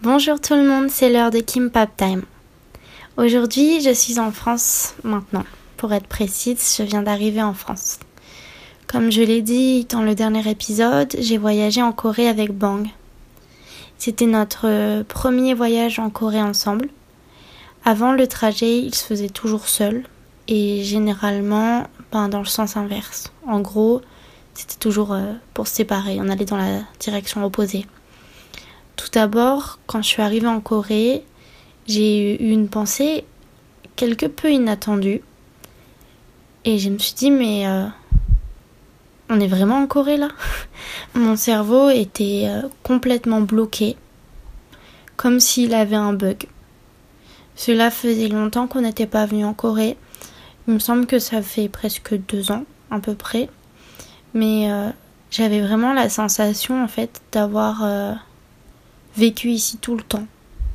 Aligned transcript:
Bonjour 0.00 0.40
tout 0.40 0.54
le 0.54 0.62
monde, 0.62 0.90
c'est 0.90 1.10
l'heure 1.10 1.32
de 1.32 1.40
Kim 1.40 1.70
Pap 1.70 1.90
Time. 1.96 2.22
Aujourd'hui, 3.16 3.80
je 3.80 3.92
suis 3.92 4.20
en 4.20 4.30
France 4.30 4.94
maintenant. 5.02 5.42
Pour 5.76 5.92
être 5.92 6.06
précise, 6.06 6.76
je 6.78 6.84
viens 6.84 7.02
d'arriver 7.02 7.42
en 7.42 7.52
France. 7.52 7.98
Comme 8.86 9.10
je 9.10 9.22
l'ai 9.22 9.42
dit 9.42 9.86
dans 9.86 10.02
le 10.02 10.14
dernier 10.14 10.48
épisode, 10.48 11.16
j'ai 11.18 11.36
voyagé 11.36 11.82
en 11.82 11.90
Corée 11.90 12.28
avec 12.28 12.52
Bang. 12.52 12.86
C'était 13.98 14.26
notre 14.26 15.02
premier 15.02 15.52
voyage 15.52 15.98
en 15.98 16.10
Corée 16.10 16.42
ensemble. 16.42 16.90
Avant 17.84 18.12
le 18.12 18.28
trajet, 18.28 18.78
il 18.78 18.94
se 18.94 19.04
faisait 19.04 19.28
toujours 19.28 19.66
seul 19.66 20.04
et 20.46 20.84
généralement 20.84 21.88
ben, 22.12 22.28
dans 22.28 22.38
le 22.38 22.44
sens 22.44 22.76
inverse. 22.76 23.32
En 23.48 23.58
gros, 23.58 24.00
c'était 24.54 24.78
toujours 24.78 25.12
euh, 25.12 25.32
pour 25.54 25.66
se 25.66 25.74
séparer, 25.74 26.18
on 26.20 26.28
allait 26.28 26.44
dans 26.44 26.56
la 26.56 26.82
direction 27.00 27.44
opposée. 27.44 27.84
Tout 28.98 29.08
d'abord, 29.12 29.78
quand 29.86 30.02
je 30.02 30.08
suis 30.08 30.22
arrivée 30.22 30.48
en 30.48 30.60
Corée, 30.60 31.24
j'ai 31.86 32.34
eu 32.34 32.50
une 32.50 32.68
pensée 32.68 33.24
quelque 33.94 34.26
peu 34.26 34.50
inattendue. 34.50 35.22
Et 36.64 36.78
je 36.78 36.90
me 36.90 36.98
suis 36.98 37.14
dit, 37.14 37.30
mais 37.30 37.66
euh, 37.68 37.86
on 39.30 39.38
est 39.38 39.46
vraiment 39.46 39.76
en 39.76 39.86
Corée 39.86 40.16
là? 40.16 40.28
Mon 41.14 41.36
cerveau 41.36 41.88
était 41.90 42.46
euh, 42.48 42.68
complètement 42.82 43.40
bloqué, 43.40 43.96
comme 45.16 45.38
s'il 45.38 45.74
avait 45.74 45.94
un 45.94 46.12
bug. 46.12 46.46
Cela 47.54 47.92
faisait 47.92 48.28
longtemps 48.28 48.66
qu'on 48.66 48.80
n'était 48.80 49.06
pas 49.06 49.26
venu 49.26 49.44
en 49.44 49.54
Corée. 49.54 49.96
Il 50.66 50.74
me 50.74 50.78
semble 50.80 51.06
que 51.06 51.20
ça 51.20 51.40
fait 51.40 51.68
presque 51.68 52.16
deux 52.26 52.50
ans, 52.50 52.64
à 52.90 52.98
peu 52.98 53.14
près. 53.14 53.48
Mais 54.34 54.72
euh, 54.72 54.90
j'avais 55.30 55.60
vraiment 55.60 55.92
la 55.92 56.08
sensation, 56.08 56.82
en 56.82 56.88
fait, 56.88 57.20
d'avoir 57.30 57.84
vécu 59.18 59.48
ici 59.50 59.78
tout 59.78 59.96
le 59.96 60.02
temps, 60.02 60.26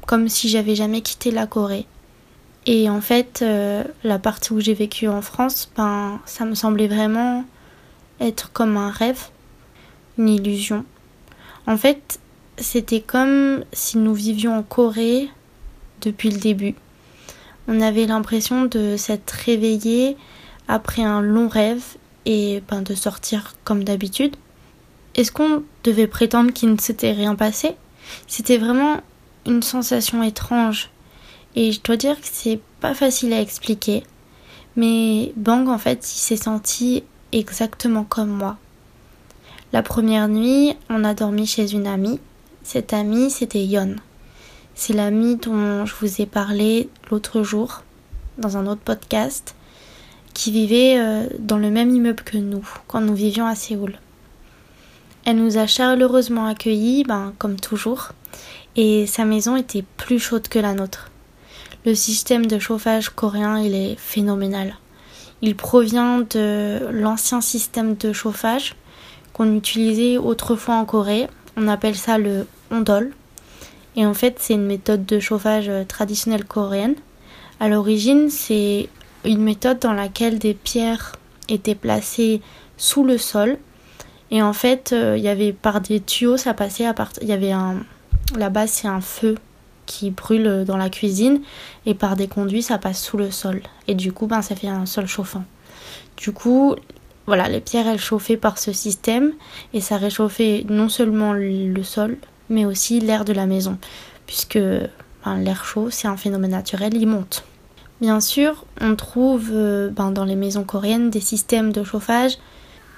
comme 0.05 0.27
si 0.27 0.49
j'avais 0.49 0.75
jamais 0.75 1.01
quitté 1.01 1.31
la 1.31 1.47
Corée. 1.47 1.85
Et 2.65 2.89
en 2.89 3.01
fait, 3.01 3.39
euh, 3.41 3.83
la 4.03 4.19
partie 4.19 4.53
où 4.53 4.59
j'ai 4.59 4.73
vécu 4.73 5.07
en 5.07 5.21
France, 5.21 5.71
ben, 5.75 6.19
ça 6.25 6.45
me 6.45 6.53
semblait 6.53 6.87
vraiment 6.87 7.45
être 8.19 8.51
comme 8.51 8.77
un 8.77 8.91
rêve, 8.91 9.29
une 10.17 10.29
illusion. 10.29 10.85
En 11.67 11.77
fait, 11.77 12.19
c'était 12.57 13.01
comme 13.01 13.63
si 13.71 13.97
nous 13.97 14.13
vivions 14.13 14.57
en 14.57 14.63
Corée 14.63 15.29
depuis 16.01 16.29
le 16.29 16.37
début. 16.37 16.75
On 17.67 17.79
avait 17.79 18.05
l'impression 18.05 18.65
de 18.65 18.97
s'être 18.97 19.31
réveillé 19.31 20.17
après 20.67 21.03
un 21.03 21.21
long 21.21 21.47
rêve 21.47 21.83
et 22.25 22.61
ben, 22.69 22.81
de 22.81 22.93
sortir 22.93 23.55
comme 23.63 23.85
d'habitude. 23.85 24.35
Est-ce 25.15 25.31
qu'on 25.31 25.63
devait 25.83 26.07
prétendre 26.07 26.51
qu'il 26.51 26.71
ne 26.71 26.77
s'était 26.77 27.13
rien 27.13 27.35
passé? 27.35 27.75
C'était 28.27 28.57
vraiment 28.57 29.01
une 29.45 29.63
sensation 29.63 30.23
étrange. 30.23 30.89
Et 31.55 31.71
je 31.71 31.81
dois 31.81 31.97
dire 31.97 32.19
que 32.19 32.27
c'est 32.29 32.59
pas 32.79 32.93
facile 32.93 33.33
à 33.33 33.41
expliquer. 33.41 34.03
Mais 34.75 35.31
Bang, 35.35 35.67
en 35.69 35.77
fait, 35.77 35.99
il 35.99 36.19
s'est 36.19 36.35
senti 36.35 37.03
exactement 37.31 38.03
comme 38.03 38.29
moi. 38.29 38.57
La 39.71 39.83
première 39.83 40.27
nuit, 40.27 40.75
on 40.89 41.03
a 41.03 41.13
dormi 41.13 41.45
chez 41.45 41.73
une 41.73 41.87
amie. 41.87 42.19
Cette 42.63 42.93
amie, 42.93 43.29
c'était 43.29 43.65
Yon. 43.65 43.95
C'est 44.75 44.93
l'amie 44.93 45.35
dont 45.35 45.85
je 45.85 45.93
vous 45.99 46.21
ai 46.21 46.25
parlé 46.25 46.89
l'autre 47.11 47.43
jour, 47.43 47.83
dans 48.37 48.57
un 48.57 48.65
autre 48.65 48.81
podcast, 48.81 49.55
qui 50.33 50.51
vivait 50.51 50.97
euh, 50.97 51.27
dans 51.37 51.57
le 51.57 51.69
même 51.69 51.91
immeuble 51.95 52.23
que 52.23 52.37
nous, 52.37 52.67
quand 52.87 53.01
nous 53.01 53.13
vivions 53.13 53.45
à 53.45 53.55
Séoul. 53.55 53.99
Elle 55.25 55.37
nous 55.37 55.57
a 55.57 55.67
chaleureusement 55.67 56.47
accueillis, 56.47 57.05
ben, 57.05 57.33
comme 57.37 57.57
toujours, 57.57 58.09
et 58.75 59.05
sa 59.07 59.23
maison 59.23 59.55
était 59.55 59.85
plus 59.95 60.19
chaude 60.19 60.49
que 60.49 60.59
la 60.59 60.73
nôtre. 60.73 61.11
Le 61.85 61.95
système 61.95 62.45
de 62.45 62.59
chauffage 62.59 63.09
coréen, 63.09 63.57
il 63.57 63.73
est 63.73 63.95
phénoménal. 63.97 64.75
Il 65.41 65.55
provient 65.55 66.19
de 66.29 66.87
l'ancien 66.91 67.39
système 67.39 67.95
de 67.95 68.11
chauffage 68.11 68.75
qu'on 69.31 69.55
utilisait 69.55 70.17
autrefois 70.17 70.75
en 70.75 70.85
Corée. 70.85 71.27
On 71.55 71.67
appelle 71.67 71.95
ça 71.95 72.17
le 72.17 72.47
ondol. 72.71 73.11
Et 73.95 74.05
en 74.05 74.13
fait, 74.13 74.37
c'est 74.39 74.55
une 74.55 74.65
méthode 74.65 75.05
de 75.05 75.19
chauffage 75.19 75.69
traditionnelle 75.87 76.45
coréenne. 76.45 76.95
À 77.59 77.69
l'origine, 77.69 78.29
c'est 78.29 78.89
une 79.23 79.41
méthode 79.41 79.79
dans 79.79 79.93
laquelle 79.93 80.39
des 80.39 80.53
pierres 80.53 81.13
étaient 81.47 81.75
placées 81.75 82.41
sous 82.77 83.03
le 83.03 83.17
sol 83.17 83.57
et 84.33 84.41
en 84.41 84.51
fait, 84.51 84.93
euh, 84.93 85.15
il 85.15 85.23
y 85.23 85.27
avait 85.29 85.53
par 85.53 85.79
des 85.79 85.99
tuyaux, 85.99 86.37
ça 86.37 86.55
passait 86.55 86.87
à 86.87 86.95
part. 86.95 87.11
Il 87.21 87.27
y 87.27 87.33
avait 87.33 87.51
un. 87.51 87.75
Là-bas, 88.35 88.65
c'est 88.65 88.87
un 88.87 88.99
feu 88.99 89.35
qui 89.85 90.09
brûle 90.09 90.65
dans 90.65 90.75
la 90.75 90.89
cuisine. 90.89 91.41
Et 91.85 91.93
par 91.93 92.15
des 92.15 92.27
conduits, 92.27 92.63
ça 92.63 92.79
passe 92.79 92.99
sous 92.99 93.15
le 93.15 93.29
sol. 93.29 93.61
Et 93.87 93.93
du 93.93 94.11
coup, 94.11 94.25
ben, 94.25 94.41
ça 94.41 94.55
fait 94.55 94.69
un 94.69 94.87
sol 94.87 95.05
chauffant. 95.05 95.43
Du 96.17 96.31
coup, 96.31 96.75
voilà, 97.27 97.47
les 97.47 97.61
pierres, 97.61 97.87
elles 97.87 97.99
chauffaient 97.99 98.35
par 98.35 98.57
ce 98.57 98.73
système. 98.73 99.33
Et 99.71 99.81
ça 99.81 99.97
réchauffait 99.97 100.65
non 100.67 100.89
seulement 100.89 101.33
le 101.33 101.83
sol, 101.83 102.17
mais 102.49 102.65
aussi 102.65 102.99
l'air 103.01 103.25
de 103.25 103.33
la 103.33 103.45
maison. 103.45 103.77
Puisque 104.25 104.57
ben, 104.57 105.37
l'air 105.37 105.63
chaud, 105.63 105.89
c'est 105.91 106.07
un 106.07 106.17
phénomène 106.17 106.51
naturel, 106.51 106.95
il 106.95 107.05
monte. 107.05 107.43
Bien 108.01 108.19
sûr, 108.19 108.65
on 108.81 108.95
trouve 108.95 109.51
euh, 109.53 109.89
ben, 109.91 110.09
dans 110.09 110.25
les 110.25 110.35
maisons 110.35 110.63
coréennes 110.63 111.11
des 111.11 111.21
systèmes 111.21 111.71
de 111.71 111.83
chauffage. 111.83 112.39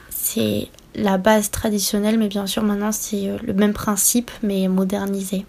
C'est 0.10 0.70
la 0.96 1.18
base 1.18 1.52
traditionnelle, 1.52 2.18
mais 2.18 2.28
bien 2.28 2.48
sûr 2.48 2.64
maintenant 2.64 2.92
c'est 2.92 3.30
euh, 3.30 3.38
le 3.44 3.54
même 3.54 3.74
principe, 3.74 4.32
mais 4.42 4.68
modernisé. 4.68 5.46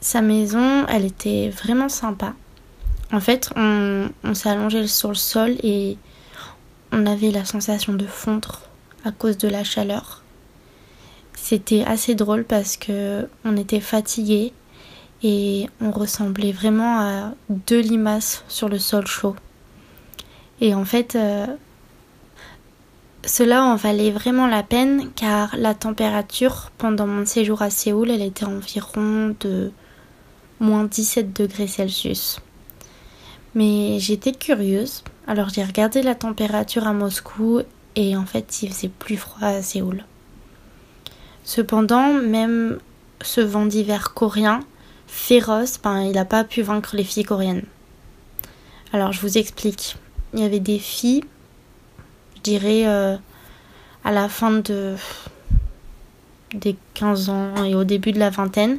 Sa 0.00 0.22
maison, 0.22 0.86
elle 0.88 1.04
était 1.04 1.50
vraiment 1.50 1.88
sympa. 1.90 2.34
En 3.12 3.20
fait, 3.20 3.50
on, 3.56 4.08
s'est 4.34 4.48
allongé 4.48 4.86
sur 4.86 5.08
le 5.08 5.14
sol 5.14 5.56
et 5.62 5.98
on 6.92 7.06
avait 7.06 7.30
la 7.30 7.44
sensation 7.44 7.92
de 7.92 8.06
fondre 8.06 8.62
à 9.04 9.10
cause 9.10 9.36
de 9.36 9.48
la 9.48 9.64
chaleur. 9.64 10.22
C'était 11.34 11.84
assez 11.84 12.14
drôle 12.14 12.44
parce 12.44 12.76
que 12.76 13.28
on 13.44 13.56
était 13.56 13.80
fatigué 13.80 14.52
et 15.22 15.68
on 15.80 15.90
ressemblait 15.90 16.52
vraiment 16.52 17.00
à 17.00 17.32
deux 17.48 17.80
limaces 17.80 18.44
sur 18.48 18.68
le 18.68 18.78
sol 18.78 19.06
chaud. 19.06 19.36
Et 20.60 20.74
en 20.74 20.84
fait, 20.84 21.16
euh, 21.16 21.46
cela 23.24 23.64
en 23.64 23.76
valait 23.76 24.10
vraiment 24.10 24.46
la 24.46 24.62
peine 24.62 25.10
car 25.14 25.54
la 25.56 25.74
température 25.74 26.70
pendant 26.78 27.06
mon 27.06 27.26
séjour 27.26 27.60
à 27.62 27.70
Séoul, 27.70 28.10
elle 28.10 28.22
était 28.22 28.46
environ 28.46 29.34
de 29.40 29.72
moins 30.58 30.84
17 30.84 31.32
degrés 31.32 31.66
Celsius. 31.66 32.40
Mais 33.54 33.98
j'étais 33.98 34.32
curieuse, 34.32 35.02
alors 35.26 35.50
j'ai 35.50 35.64
regardé 35.64 36.02
la 36.02 36.14
température 36.14 36.86
à 36.86 36.92
Moscou 36.92 37.60
et 37.96 38.16
en 38.16 38.24
fait 38.24 38.62
il 38.62 38.72
faisait 38.72 38.88
plus 38.88 39.16
froid 39.16 39.48
à 39.48 39.62
Séoul. 39.62 40.04
Cependant, 41.44 42.14
même 42.14 42.78
ce 43.22 43.40
vent 43.40 43.66
d'hiver 43.66 44.14
coréen, 44.14 44.60
féroce, 45.06 45.78
ben, 45.82 46.02
il 46.02 46.12
n'a 46.12 46.24
pas 46.24 46.44
pu 46.44 46.62
vaincre 46.62 46.96
les 46.96 47.04
filles 47.04 47.24
coréennes. 47.24 47.64
Alors 48.92 49.12
je 49.12 49.20
vous 49.20 49.36
explique. 49.36 49.96
Il 50.32 50.40
y 50.40 50.44
avait 50.44 50.60
des 50.60 50.78
filles 50.78 51.24
je 52.40 52.50
dirais, 52.50 52.86
euh, 52.86 53.16
à 54.02 54.12
la 54.12 54.28
fin 54.30 54.50
de, 54.50 54.94
des 56.54 56.76
15 56.94 57.28
ans 57.28 57.64
et 57.64 57.74
au 57.74 57.84
début 57.84 58.12
de 58.12 58.18
la 58.18 58.30
vingtaine, 58.30 58.78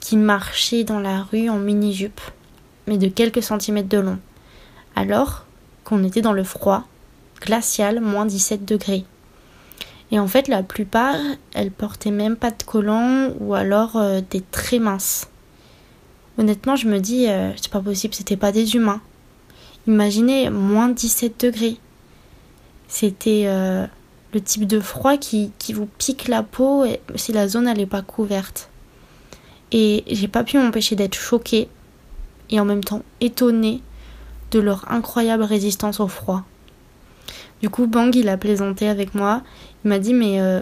qui 0.00 0.16
marchaient 0.16 0.84
dans 0.84 1.00
la 1.00 1.22
rue 1.22 1.48
en 1.48 1.58
mini-jupe, 1.58 2.20
mais 2.86 2.98
de 2.98 3.08
quelques 3.08 3.42
centimètres 3.42 3.88
de 3.88 3.98
long, 3.98 4.18
alors 4.94 5.46
qu'on 5.84 6.04
était 6.04 6.22
dans 6.22 6.32
le 6.32 6.44
froid, 6.44 6.84
glacial, 7.40 8.00
moins 8.00 8.26
17 8.26 8.64
degrés. 8.64 9.04
Et 10.12 10.18
en 10.18 10.28
fait, 10.28 10.46
la 10.46 10.62
plupart, 10.62 11.16
elles 11.54 11.70
portaient 11.72 12.10
même 12.10 12.36
pas 12.36 12.50
de 12.50 12.62
collants 12.62 13.30
ou 13.40 13.54
alors 13.54 13.96
euh, 13.96 14.20
des 14.30 14.42
très 14.42 14.78
minces. 14.78 15.28
Honnêtement, 16.38 16.76
je 16.76 16.86
me 16.86 17.00
dis, 17.00 17.28
euh, 17.28 17.50
c'est 17.56 17.70
pas 17.70 17.80
possible, 17.80 18.14
c'était 18.14 18.36
pas 18.36 18.52
des 18.52 18.76
humains. 18.76 19.00
Imaginez 19.88 20.50
moins 20.50 20.88
17 20.88 21.40
degrés. 21.40 21.78
C'était 22.92 23.44
euh, 23.46 23.86
le 24.34 24.40
type 24.42 24.66
de 24.66 24.78
froid 24.78 25.16
qui, 25.16 25.50
vous 25.72 25.86
pique 25.86 26.28
la 26.28 26.42
peau 26.42 26.84
si 27.14 27.32
la 27.32 27.48
zone 27.48 27.72
n'est 27.72 27.86
pas 27.86 28.02
couverte. 28.02 28.68
Et 29.72 30.04
j'ai 30.08 30.28
pas 30.28 30.44
pu 30.44 30.58
m'empêcher 30.58 30.94
d'être 30.94 31.14
choquée 31.14 31.68
et 32.50 32.60
en 32.60 32.66
même 32.66 32.84
temps 32.84 33.02
étonnée 33.22 33.80
de 34.50 34.60
leur 34.60 34.92
incroyable 34.92 35.42
résistance 35.42 36.00
au 36.00 36.06
froid. 36.06 36.42
Du 37.62 37.70
coup, 37.70 37.86
Bang, 37.86 38.14
il 38.14 38.28
a 38.28 38.36
plaisanté 38.36 38.90
avec 38.90 39.14
moi. 39.14 39.40
Il 39.86 39.88
m'a 39.88 39.98
dit, 39.98 40.12
mais 40.12 40.38
euh, 40.42 40.60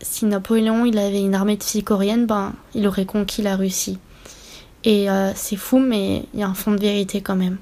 si 0.00 0.24
Napoléon 0.24 0.86
il 0.86 0.96
avait 0.96 1.20
une 1.20 1.34
armée 1.34 1.58
de 1.58 1.62
filles 1.62 1.84
coréennes, 1.84 2.24
ben, 2.24 2.54
il 2.74 2.86
aurait 2.86 3.04
conquis 3.04 3.42
la 3.42 3.56
Russie. 3.56 3.98
Et 4.84 5.10
euh, 5.10 5.32
c'est 5.34 5.56
fou, 5.56 5.78
mais 5.78 6.24
il 6.32 6.40
y 6.40 6.42
a 6.42 6.48
un 6.48 6.54
fond 6.54 6.70
de 6.70 6.80
vérité 6.80 7.20
quand 7.20 7.36
même. 7.36 7.58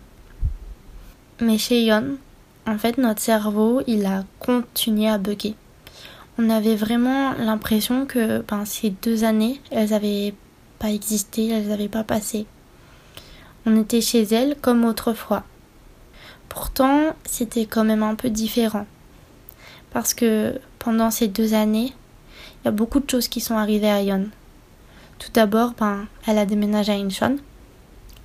Mais 1.41 1.59
chez 1.59 1.83
Yon, 1.85 2.19
en 2.67 2.79
fait, 2.79 2.99
notre 2.99 3.21
cerveau, 3.21 3.83
il 3.87 4.07
a 4.07 4.25
continué 4.39 5.09
à 5.09 5.19
bugger. 5.19 5.55
On 6.39 6.49
avait 6.51 6.77
vraiment 6.77 7.33
l'impression 7.35 8.07
que 8.07 8.43
ben, 8.43 8.65
ces 8.65 8.91
deux 8.91 9.25
années, 9.25 9.61
elles 9.71 9.93
avaient 9.93 10.35
pas 10.79 10.91
existé, 10.91 11.49
elles 11.49 11.69
n'avaient 11.69 11.89
pas 11.89 12.05
passé. 12.05 12.47
On 13.67 13.81
était 13.81 14.01
chez 14.01 14.23
elles 14.23 14.57
comme 14.61 14.85
autrefois. 14.85 15.45
Pourtant, 16.49 17.15
c'était 17.25 17.67
quand 17.67 17.85
même 17.85 18.03
un 18.03 18.15
peu 18.15 18.31
différent. 18.31 18.87
Parce 19.91 20.15
que 20.15 20.59
pendant 20.79 21.11
ces 21.11 21.29
deux 21.29 21.55
années, 21.55 21.93
il 22.63 22.67
y 22.67 22.69
a 22.69 22.73
beaucoup 22.73 23.01
de 23.01 23.11
choses 23.11 23.29
qui 23.29 23.41
sont 23.41 23.57
arrivées 23.57 23.91
à 23.91 24.03
Yon. 24.03 24.29
Tout 25.19 25.31
d'abord, 25.35 25.75
ben, 25.79 26.07
elle 26.27 26.39
a 26.39 26.47
déménagé 26.47 26.93
à 26.93 26.97
Incheon. 26.97 27.37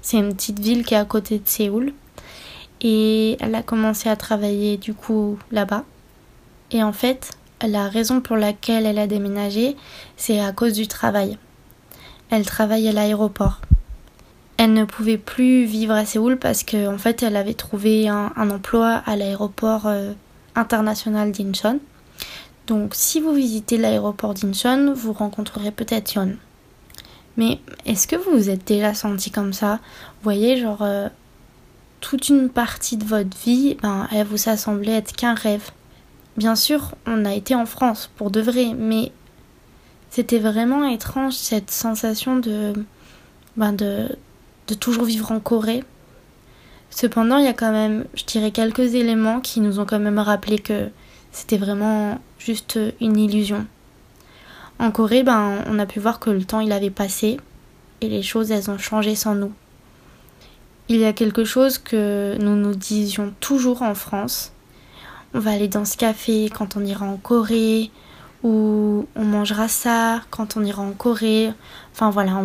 C'est 0.01 0.17
une 0.17 0.33
petite 0.33 0.59
ville 0.59 0.85
qui 0.85 0.93
est 0.93 0.97
à 0.97 1.05
côté 1.05 1.39
de 1.39 1.47
Séoul. 1.47 1.93
Et 2.87 3.35
elle 3.39 3.55
a 3.55 3.63
commencé 3.63 4.09
à 4.09 4.15
travailler 4.15 4.77
du 4.77 4.93
coup 4.93 5.39
là-bas. 5.51 5.85
Et 6.69 6.83
en 6.83 6.93
fait, 6.93 7.31
la 7.67 7.89
raison 7.89 8.21
pour 8.21 8.35
laquelle 8.35 8.85
elle 8.85 8.99
a 8.99 9.07
déménagé, 9.07 9.75
c'est 10.17 10.39
à 10.39 10.51
cause 10.51 10.73
du 10.73 10.87
travail. 10.87 11.39
Elle 12.29 12.45
travaille 12.45 12.87
à 12.87 12.91
l'aéroport. 12.91 13.59
Elle 14.57 14.73
ne 14.73 14.85
pouvait 14.85 15.17
plus 15.17 15.65
vivre 15.65 15.95
à 15.95 16.05
Séoul 16.05 16.37
parce 16.37 16.63
qu'en 16.63 16.93
en 16.93 16.97
fait, 16.99 17.23
elle 17.23 17.37
avait 17.37 17.55
trouvé 17.55 18.07
un, 18.07 18.31
emploi 18.37 19.01
à 19.07 19.15
l'aéroport 19.15 19.87
euh, 19.87 20.13
international 20.53 21.31
d'Incheon. 21.31 21.79
Donc, 22.67 22.93
si 22.93 23.19
vous 23.19 23.33
visitez 23.33 23.79
l'aéroport 23.79 24.35
d'Incheon, 24.35 24.93
vous 24.93 25.11
rencontrerez 25.11 25.71
peut-être 25.71 26.13
Yon. 26.13 26.35
Mais 27.35 27.59
est-ce 27.87 28.07
que 28.07 28.15
vous 28.15 28.31
vous 28.31 28.49
êtes 28.51 28.67
déjà 28.67 28.93
senti 28.93 29.31
comme 29.31 29.53
ça? 29.53 29.79
Vous 30.17 30.23
voyez, 30.23 30.57
genre, 30.57 30.83
euh, 30.83 31.09
toute 32.07 32.29
une 32.29 32.49
partie 32.49 32.97
de 32.97 33.03
votre 33.03 33.35
vie, 33.35 33.77
ben, 33.81 34.07
elle 34.11 34.27
vous 34.27 34.47
a 34.47 34.57
semblé 34.57 34.91
être 34.91 35.15
qu'un 35.15 35.33
rêve. 35.33 35.71
Bien 36.37 36.55
sûr, 36.55 36.93
on 37.07 37.25
a 37.25 37.33
été 37.33 37.55
en 37.55 37.65
France 37.65 38.11
pour 38.15 38.29
de 38.29 38.41
vrai, 38.41 38.75
mais 38.77 39.11
c'était 40.11 40.37
vraiment 40.37 40.87
étrange 40.87 41.33
cette 41.33 41.71
sensation 41.71 42.37
de, 42.37 42.73
ben 43.57 43.73
de, 43.73 44.15
de 44.67 44.73
toujours 44.75 45.05
vivre 45.05 45.31
en 45.31 45.39
Corée. 45.39 45.83
Cependant, 46.91 47.37
il 47.37 47.45
y 47.45 47.49
a 47.49 47.53
quand 47.53 47.71
même, 47.71 48.05
je 48.13 48.23
dirais, 48.23 48.51
quelques 48.51 48.93
éléments 48.93 49.41
qui 49.41 49.59
nous 49.59 49.79
ont 49.79 49.85
quand 49.87 49.97
même 49.97 50.19
rappelé 50.19 50.59
que 50.59 50.89
c'était 51.31 51.57
vraiment 51.57 52.19
juste 52.37 52.79
une 53.01 53.17
illusion. 53.17 53.65
En 54.77 54.91
Corée, 54.91 55.23
ben, 55.23 55.63
on 55.65 55.79
a 55.79 55.87
pu 55.87 55.99
voir 55.99 56.19
que 56.19 56.29
le 56.29 56.45
temps 56.45 56.59
il 56.59 56.71
avait 56.71 56.91
passé 56.91 57.39
et 58.01 58.09
les 58.09 58.21
choses 58.21 58.51
elles 58.51 58.69
ont 58.69 58.77
changé 58.77 59.15
sans 59.15 59.33
nous. 59.33 59.53
Il 60.87 60.97
y 60.97 61.05
a 61.05 61.13
quelque 61.13 61.45
chose 61.45 61.79
que 61.79 62.37
nous 62.39 62.55
nous 62.55 62.75
disions 62.75 63.33
toujours 63.39 63.81
en 63.81 63.95
France. 63.95 64.51
On 65.33 65.39
va 65.39 65.51
aller 65.51 65.67
dans 65.67 65.83
ce 65.83 65.97
café 65.97 66.47
quand 66.53 66.77
on 66.77 66.85
ira 66.85 67.07
en 67.07 67.17
Corée, 67.17 67.89
ou 68.43 69.07
on 69.15 69.23
mangera 69.23 69.67
ça 69.67 70.21
quand 70.29 70.57
on 70.57 70.63
ira 70.63 70.83
en 70.83 70.91
Corée. 70.91 71.51
Enfin 71.91 72.11
voilà, 72.11 72.39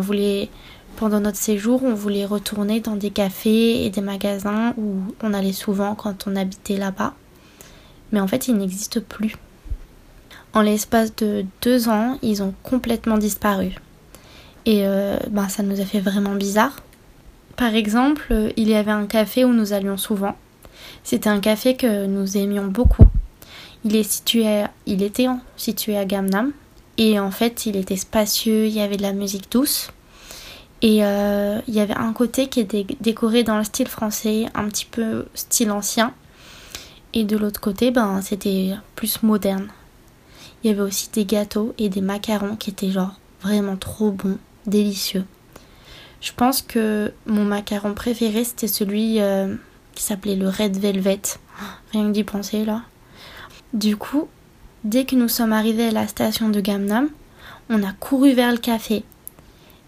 pendant 0.95 1.19
notre 1.19 1.37
séjour, 1.37 1.83
on 1.83 1.93
voulait 1.93 2.25
retourner 2.25 2.79
dans 2.79 2.95
des 2.95 3.11
cafés 3.11 3.85
et 3.85 3.91
des 3.91 4.01
magasins 4.01 4.73
où 4.75 4.95
on 5.21 5.35
allait 5.35 5.53
souvent 5.53 5.93
quand 5.93 6.25
on 6.27 6.35
habitait 6.35 6.77
là-bas. 6.77 7.13
Mais 8.11 8.19
en 8.19 8.27
fait, 8.27 8.47
ils 8.47 8.57
n'existent 8.57 9.01
plus. 9.07 9.35
En 10.53 10.61
l'espace 10.61 11.15
de 11.15 11.45
deux 11.61 11.89
ans, 11.89 12.17
ils 12.23 12.41
ont 12.41 12.55
complètement 12.63 13.19
disparu. 13.19 13.75
Et 14.65 14.85
euh, 14.85 15.17
ben, 15.29 15.47
ça 15.47 15.61
nous 15.61 15.79
a 15.79 15.85
fait 15.85 16.01
vraiment 16.01 16.33
bizarre. 16.33 16.75
Par 17.61 17.75
exemple, 17.75 18.51
il 18.57 18.69
y 18.69 18.73
avait 18.73 18.89
un 18.89 19.05
café 19.05 19.45
où 19.45 19.53
nous 19.53 19.71
allions 19.71 19.95
souvent. 19.95 20.35
C'était 21.03 21.29
un 21.29 21.39
café 21.39 21.75
que 21.75 22.07
nous 22.07 22.35
aimions 22.35 22.65
beaucoup. 22.65 23.05
Il, 23.85 23.95
est 23.95 24.01
situé 24.01 24.63
il 24.87 25.03
était 25.03 25.27
situé 25.57 25.95
à 25.95 26.05
Gamnam. 26.05 26.53
Et 26.97 27.19
en 27.19 27.29
fait, 27.29 27.67
il 27.67 27.75
était 27.75 27.97
spacieux, 27.97 28.65
il 28.65 28.73
y 28.73 28.81
avait 28.81 28.97
de 28.97 29.03
la 29.03 29.13
musique 29.13 29.51
douce. 29.51 29.91
Et 30.81 31.05
euh, 31.05 31.59
il 31.67 31.75
y 31.75 31.81
avait 31.81 31.93
un 31.93 32.13
côté 32.13 32.47
qui 32.47 32.61
était 32.61 32.87
décoré 32.99 33.43
dans 33.43 33.59
le 33.59 33.63
style 33.63 33.87
français, 33.87 34.47
un 34.55 34.67
petit 34.67 34.87
peu 34.89 35.27
style 35.35 35.69
ancien. 35.69 36.15
Et 37.13 37.25
de 37.25 37.37
l'autre 37.37 37.61
côté, 37.61 37.91
ben, 37.91 38.23
c'était 38.23 38.71
plus 38.95 39.21
moderne. 39.21 39.67
Il 40.63 40.71
y 40.71 40.73
avait 40.73 40.81
aussi 40.81 41.11
des 41.13 41.25
gâteaux 41.25 41.75
et 41.77 41.89
des 41.89 42.01
macarons 42.01 42.55
qui 42.55 42.71
étaient 42.71 42.89
genre 42.89 43.19
vraiment 43.43 43.77
trop 43.77 44.09
bons, 44.09 44.39
délicieux. 44.65 45.25
Je 46.21 46.31
pense 46.31 46.61
que 46.61 47.11
mon 47.25 47.43
macaron 47.43 47.93
préféré 47.93 48.43
c'était 48.43 48.67
celui 48.67 49.19
euh, 49.19 49.55
qui 49.93 50.03
s'appelait 50.03 50.35
le 50.35 50.47
Red 50.47 50.77
Velvet. 50.77 51.21
Rien 51.91 52.07
que 52.07 52.11
d'y 52.11 52.23
penser 52.23 52.63
là. 52.63 52.83
Du 53.73 53.97
coup, 53.97 54.27
dès 54.83 55.05
que 55.05 55.15
nous 55.15 55.27
sommes 55.27 55.53
arrivés 55.53 55.87
à 55.87 55.91
la 55.91 56.07
station 56.07 56.49
de 56.49 56.61
Gamnam, 56.61 57.09
on 57.69 57.83
a 57.83 57.91
couru 57.93 58.33
vers 58.33 58.51
le 58.51 58.57
café. 58.57 59.03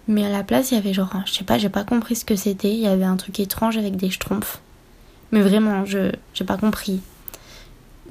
Mais 0.08 0.26
à 0.26 0.30
la 0.30 0.44
place, 0.44 0.72
il 0.72 0.76
y 0.76 0.78
avait 0.78 0.94
genre, 0.94 1.14
je 1.26 1.34
sais 1.34 1.44
pas, 1.44 1.58
j'ai 1.58 1.70
pas 1.70 1.84
compris 1.84 2.16
ce 2.16 2.26
que 2.26 2.36
c'était. 2.36 2.72
Il 2.72 2.80
y 2.80 2.88
avait 2.88 3.06
un 3.06 3.16
truc 3.16 3.40
étrange 3.40 3.78
avec 3.78 3.96
des 3.96 4.10
schtroumpfs. 4.10 4.60
Mais 5.32 5.42
vraiment, 5.42 5.86
je 5.86 6.12
j'ai 6.34 6.44
pas 6.44 6.58
compris. 6.58 7.02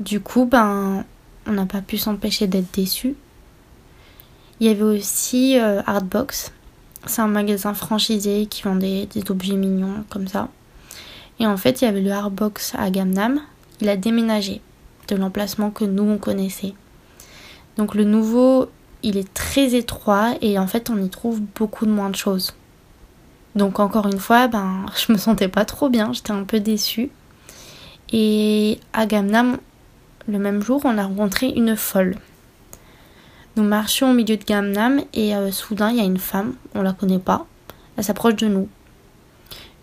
Du 0.00 0.20
coup, 0.20 0.46
ben, 0.46 1.04
on 1.46 1.52
n'a 1.52 1.66
pas 1.66 1.82
pu 1.82 1.98
s'empêcher 1.98 2.46
d'être 2.46 2.72
déçus. 2.74 3.14
Il 4.60 4.66
y 4.66 4.70
avait 4.70 4.82
aussi 4.82 5.58
euh, 5.58 5.82
Artbox. 5.86 6.52
C'est 7.06 7.20
un 7.20 7.28
magasin 7.28 7.74
franchisé 7.74 8.46
qui 8.46 8.62
vendait 8.62 9.06
des 9.06 9.30
objets 9.30 9.56
mignons 9.56 10.04
comme 10.08 10.28
ça. 10.28 10.48
Et 11.40 11.46
en 11.46 11.56
fait, 11.56 11.80
il 11.80 11.84
y 11.84 11.88
avait 11.88 12.00
le 12.00 12.12
Artbox 12.12 12.74
à 12.76 12.90
Gamnam. 12.90 13.40
Il 13.80 13.88
a 13.88 13.96
déménagé 13.96 14.60
de 15.08 15.16
l'emplacement 15.16 15.70
que 15.70 15.84
nous 15.84 16.04
on 16.04 16.18
connaissait. 16.18 16.74
Donc 17.76 17.94
le 17.94 18.04
nouveau, 18.04 18.70
il 19.02 19.16
est 19.16 19.32
très 19.34 19.74
étroit 19.74 20.34
et 20.40 20.58
en 20.58 20.66
fait, 20.66 20.90
on 20.90 21.02
y 21.02 21.08
trouve 21.08 21.40
beaucoup 21.40 21.86
de 21.86 21.90
moins 21.90 22.10
de 22.10 22.16
choses. 22.16 22.54
Donc 23.56 23.80
encore 23.80 24.06
une 24.06 24.20
fois, 24.20 24.46
ben, 24.46 24.86
je 25.06 25.12
me 25.12 25.18
sentais 25.18 25.48
pas 25.48 25.64
trop 25.64 25.88
bien, 25.88 26.12
j'étais 26.12 26.32
un 26.32 26.44
peu 26.44 26.60
déçue. 26.60 27.10
Et 28.12 28.78
à 28.92 29.06
Gamnam, 29.06 29.58
le 30.28 30.38
même 30.38 30.62
jour, 30.62 30.82
on 30.84 30.98
a 30.98 31.04
rencontré 31.04 31.48
une 31.48 31.76
folle. 31.76 32.16
Nous 33.54 33.64
marchions 33.64 34.12
au 34.12 34.14
milieu 34.14 34.38
de 34.38 34.44
Gamnam 34.44 35.02
et 35.12 35.36
euh, 35.36 35.50
soudain, 35.50 35.90
il 35.90 35.98
y 35.98 36.00
a 36.00 36.04
une 36.04 36.18
femme, 36.18 36.54
on 36.74 36.80
la 36.80 36.94
connaît 36.94 37.18
pas, 37.18 37.46
elle 37.98 38.04
s'approche 38.04 38.36
de 38.36 38.48
nous. 38.48 38.66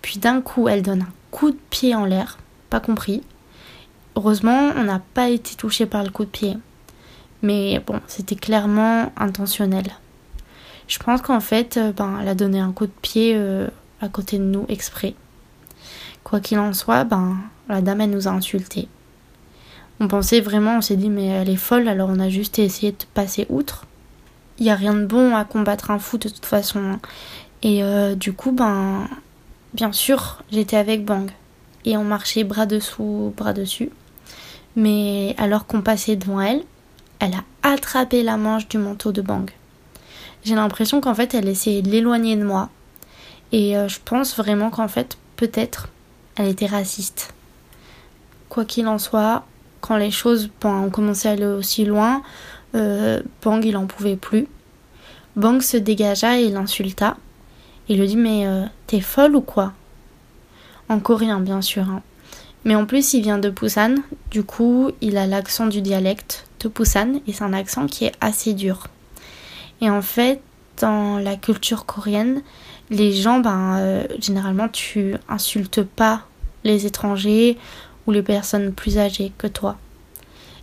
Puis 0.02 0.18
d'un 0.18 0.42
coup, 0.42 0.68
elle 0.68 0.82
donne 0.82 1.04
un 1.04 1.14
coup 1.30 1.52
de 1.52 1.60
pied 1.70 1.94
en 1.94 2.06
l'air, 2.06 2.40
pas 2.72 2.80
compris. 2.80 3.22
Heureusement, 4.16 4.72
on 4.76 4.86
n'a 4.86 5.00
pas 5.14 5.30
été 5.30 5.56
touché 5.56 5.86
par 5.86 6.04
le 6.04 6.10
coup 6.10 6.26
de 6.26 6.32
pied. 6.32 6.58
Mais 7.44 7.80
bon, 7.86 8.00
c'était 8.08 8.36
clairement 8.36 9.12
intentionnel. 9.16 9.86
Je 10.88 10.98
pense 10.98 11.22
qu'en 11.22 11.40
fait, 11.40 11.78
euh, 11.78 11.92
ben, 11.92 12.18
elle 12.20 12.28
a 12.28 12.36
donné 12.36 12.60
un 12.60 12.72
coup 12.72 12.88
de 12.88 12.92
pied 13.04 13.34
euh, 13.36 13.68
à 14.02 14.10
côté 14.10 14.40
de 14.40 14.44
nous 14.44 14.66
exprès. 14.68 15.14
Quoi 16.24 16.40
qu'il 16.40 16.58
en 16.58 16.74
soit, 16.74 17.04
ben, 17.04 17.38
la 17.68 17.82
dame, 17.82 18.02
elle 18.02 18.10
nous 18.10 18.28
a 18.28 18.32
insultés. 18.32 18.88
On 20.00 20.08
pensait 20.08 20.40
vraiment, 20.40 20.78
on 20.78 20.82
s'est 20.82 20.96
dit 20.96 21.10
mais 21.10 21.26
elle 21.26 21.50
est 21.50 21.56
folle, 21.58 21.88
alors 21.88 22.10
on 22.10 22.20
a 22.20 22.30
juste 22.30 22.60
essayé 22.60 22.92
de 22.94 23.06
passer 23.14 23.46
outre. 23.50 23.86
Il 24.58 24.64
n'y 24.64 24.72
a 24.72 24.76
rien 24.76 24.94
de 24.94 25.06
bon 25.06 25.36
à 25.36 25.46
combattre 25.46 25.92
un 25.92 26.00
fou 26.00 26.18
de 26.18 26.30
toute 26.30 26.46
façon. 26.46 26.80
Hein. 26.80 27.00
Et 27.64 27.84
euh, 27.84 28.16
du 28.16 28.34
coup, 28.34 28.52
ben, 28.52 29.08
bien 29.74 29.92
sûr, 29.92 30.44
j'étais 30.52 30.78
avec 30.78 31.06
Bang. 31.06 31.30
Et 31.86 31.98
on 31.98 32.04
marchait 32.04 32.44
bras 32.44 32.66
dessous, 32.66 33.34
bras 33.38 33.54
dessus. 33.54 33.90
Mais 34.76 35.36
alors 35.38 35.66
qu'on 35.66 35.82
passait 35.82 36.16
devant 36.16 36.42
elle, 36.42 36.64
elle 37.20 37.34
a 37.34 37.44
attrapé 37.64 38.24
la 38.24 38.38
manche 38.38 38.68
du 38.68 38.78
manteau 38.78 39.12
de 39.12 39.22
Bang. 39.22 39.50
J'ai 40.44 40.56
l'impression 40.56 41.02
qu'en 41.02 41.16
fait, 41.16 41.34
elle 41.34 41.48
essayait 41.48 41.82
de 41.82 41.90
l'éloigner 41.90 42.36
de 42.36 42.44
moi. 42.44 42.70
Et 43.52 43.78
euh, 43.78 43.88
je 43.88 44.00
pense 44.04 44.38
vraiment 44.38 44.70
qu'en 44.70 44.88
fait, 44.88 45.18
peut-être, 45.36 45.90
elle 46.36 46.48
était 46.48 46.66
raciste. 46.66 47.34
Quoi 48.48 48.66
qu'il 48.66 48.88
en 48.88 49.00
soit, 49.00 49.46
quand 49.82 49.98
les 49.98 50.12
choses 50.12 50.50
ont 50.64 50.90
commencé 50.90 51.28
à 51.28 51.32
aller 51.32 51.46
aussi 51.46 51.86
loin, 51.86 52.22
euh, 52.76 53.22
Bang 53.44 53.64
il 53.66 53.78
en 53.78 53.86
pouvait 53.86 54.16
plus. 54.16 54.48
Bang 55.36 55.62
se 55.62 55.78
dégagea 55.78 56.40
et 56.40 56.50
l'insulta. 56.50 57.18
Il 57.88 58.00
lui 58.00 58.08
dit 58.08 58.18
Mais 58.18 58.46
euh, 58.46 58.66
t'es 58.88 59.02
folle 59.02 59.36
ou 59.36 59.42
quoi? 59.42 59.74
En 60.90 61.00
coréen, 61.00 61.40
bien 61.40 61.62
sûr. 61.62 61.84
Hein. 61.84 62.02
Mais 62.66 62.76
en 62.76 62.86
plus, 62.86 63.14
il 63.14 63.22
vient 63.22 63.38
de 63.38 63.50
Busan, 63.50 63.96
du 64.32 64.44
coup, 64.44 64.92
il 65.02 65.18
a 65.18 65.28
l'accent 65.28 65.68
du 65.68 65.82
dialecte 65.82 66.46
de 66.60 66.68
Busan 66.68 67.22
et 67.26 67.34
c'est 67.34 67.44
un 67.44 67.54
accent 67.54 67.88
qui 67.88 68.06
est 68.06 68.12
assez 68.20 68.54
dur. 68.54 68.88
Et 69.82 69.90
en 69.90 70.02
fait, 70.02 70.42
dans 70.80 71.18
la 71.20 71.36
culture 71.36 71.86
coréenne, 71.86 72.42
les 72.90 73.14
gens, 73.14 73.40
ben, 73.40 73.78
euh, 73.78 74.04
généralement, 74.20 74.68
tu 74.68 75.16
insultes 75.30 75.84
pas 75.84 76.24
les 76.64 76.86
étrangers 76.86 77.58
les 78.12 78.24
personnes 78.24 78.74
plus 78.74 78.98
âgées 78.98 79.32
que 79.38 79.48
toi. 79.48 79.78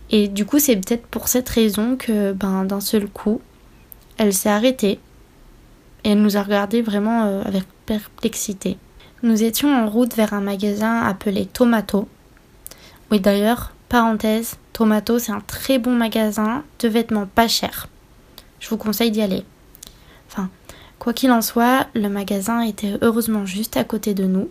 Et 0.09 0.27
du 0.27 0.45
coup, 0.45 0.59
c'est 0.59 0.75
peut-être 0.75 1.05
pour 1.07 1.27
cette 1.27 1.49
raison 1.49 1.95
que 1.97 2.31
ben, 2.31 2.63
d'un 2.65 2.79
seul 2.79 3.07
coup, 3.07 3.41
elle 4.17 4.33
s'est 4.33 4.49
arrêtée 4.49 4.99
et 6.03 6.11
elle 6.11 6.21
nous 6.21 6.37
a 6.37 6.43
regardé 6.43 6.81
vraiment 6.81 7.25
euh, 7.25 7.41
avec 7.43 7.63
perplexité. 7.85 8.77
Nous 9.23 9.43
étions 9.43 9.73
en 9.73 9.89
route 9.89 10.15
vers 10.15 10.33
un 10.33 10.41
magasin 10.41 11.01
appelé 11.01 11.45
Tomato. 11.45 12.07
Oui, 13.11 13.19
d'ailleurs, 13.19 13.73
parenthèse, 13.89 14.57
Tomato, 14.73 15.19
c'est 15.19 15.31
un 15.31 15.41
très 15.41 15.79
bon 15.79 15.91
magasin 15.91 16.63
de 16.79 16.87
vêtements 16.87 17.27
pas 17.27 17.47
chers. 17.47 17.87
Je 18.59 18.69
vous 18.69 18.77
conseille 18.77 19.11
d'y 19.11 19.21
aller. 19.21 19.43
Enfin, 20.29 20.49
Quoi 20.99 21.13
qu'il 21.13 21.31
en 21.31 21.41
soit, 21.41 21.87
le 21.93 22.09
magasin 22.09 22.61
était 22.61 22.97
heureusement 23.01 23.45
juste 23.45 23.77
à 23.77 23.83
côté 23.83 24.13
de 24.13 24.25
nous. 24.25 24.49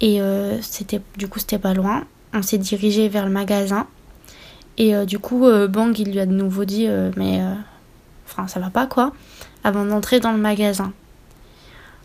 Et 0.00 0.20
euh, 0.20 0.60
c'était 0.62 1.00
du 1.16 1.28
coup 1.28 1.38
c'était 1.38 1.58
pas 1.58 1.74
loin. 1.74 2.04
On 2.32 2.42
s'est 2.42 2.58
dirigé 2.58 3.08
vers 3.08 3.24
le 3.24 3.32
magasin. 3.32 3.86
Et 4.78 4.94
euh, 4.94 5.06
du 5.06 5.18
coup, 5.18 5.46
euh, 5.46 5.68
Bang 5.68 5.98
il 5.98 6.12
lui 6.12 6.20
a 6.20 6.26
de 6.26 6.32
nouveau 6.32 6.64
dit 6.64 6.88
mais 7.16 7.42
enfin 8.26 8.46
ça 8.48 8.60
va 8.60 8.70
pas 8.70 8.86
quoi 8.86 9.12
avant 9.64 9.84
d'entrer 9.84 10.20
dans 10.20 10.32
le 10.32 10.38
magasin. 10.38 10.92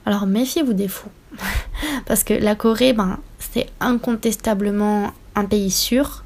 Alors 0.06 0.26
méfiez-vous 0.26 0.74
des 0.74 0.88
fous. 0.88 1.10
Parce 2.06 2.24
que 2.24 2.34
la 2.34 2.56
Corée, 2.56 2.94
ben, 2.94 3.20
c'est 3.40 3.68
incontestablement 3.80 5.12
un 5.36 5.46
pays 5.46 5.72
sûr. 5.72 6.24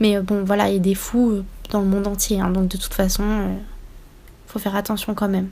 Mais 0.00 0.20
bon, 0.20 0.42
voilà, 0.44 0.68
il 0.68 0.74
y 0.74 0.76
a 0.76 0.80
des 0.80 0.94
fous 0.94 1.44
dans 1.70 1.80
le 1.80 1.86
monde 1.86 2.06
entier. 2.06 2.40
Hein. 2.40 2.50
donc 2.50 2.68
de 2.68 2.76
toute 2.76 2.94
façon, 2.94 3.24
faut 4.48 4.58
faire 4.58 4.74
attention 4.74 5.14
quand 5.14 5.28
même. 5.28 5.50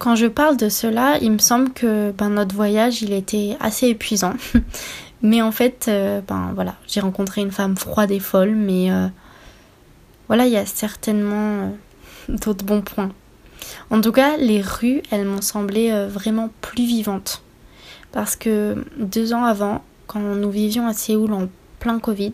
Quand 0.00 0.16
je 0.16 0.24
parle 0.24 0.56
de 0.56 0.70
cela, 0.70 1.18
il 1.20 1.30
me 1.32 1.38
semble 1.38 1.74
que 1.74 2.10
ben, 2.12 2.30
notre 2.30 2.54
voyage, 2.54 3.02
il 3.02 3.12
était 3.12 3.58
assez 3.60 3.88
épuisant. 3.88 4.32
mais 5.22 5.42
en 5.42 5.52
fait, 5.52 5.88
euh, 5.88 6.22
ben 6.26 6.52
voilà, 6.54 6.76
j'ai 6.88 7.00
rencontré 7.00 7.42
une 7.42 7.50
femme 7.50 7.76
froide 7.76 8.10
et 8.10 8.18
folle, 8.18 8.54
mais 8.54 8.90
euh, 8.90 9.08
voilà, 10.28 10.46
il 10.46 10.52
y 10.52 10.56
a 10.56 10.64
certainement 10.64 11.36
euh, 11.36 11.68
d'autres 12.30 12.64
bons 12.64 12.80
points. 12.80 13.10
En 13.90 14.00
tout 14.00 14.10
cas, 14.10 14.38
les 14.38 14.62
rues, 14.62 15.02
elles 15.10 15.26
m'ont 15.26 15.42
semblé 15.42 15.92
vraiment 16.08 16.48
plus 16.62 16.86
vivantes. 16.86 17.42
Parce 18.10 18.36
que 18.36 18.82
deux 18.96 19.34
ans 19.34 19.44
avant, 19.44 19.84
quand 20.06 20.20
nous 20.20 20.50
vivions 20.50 20.86
à 20.86 20.94
Séoul 20.94 21.34
en 21.34 21.46
plein 21.78 21.98
Covid, 21.98 22.32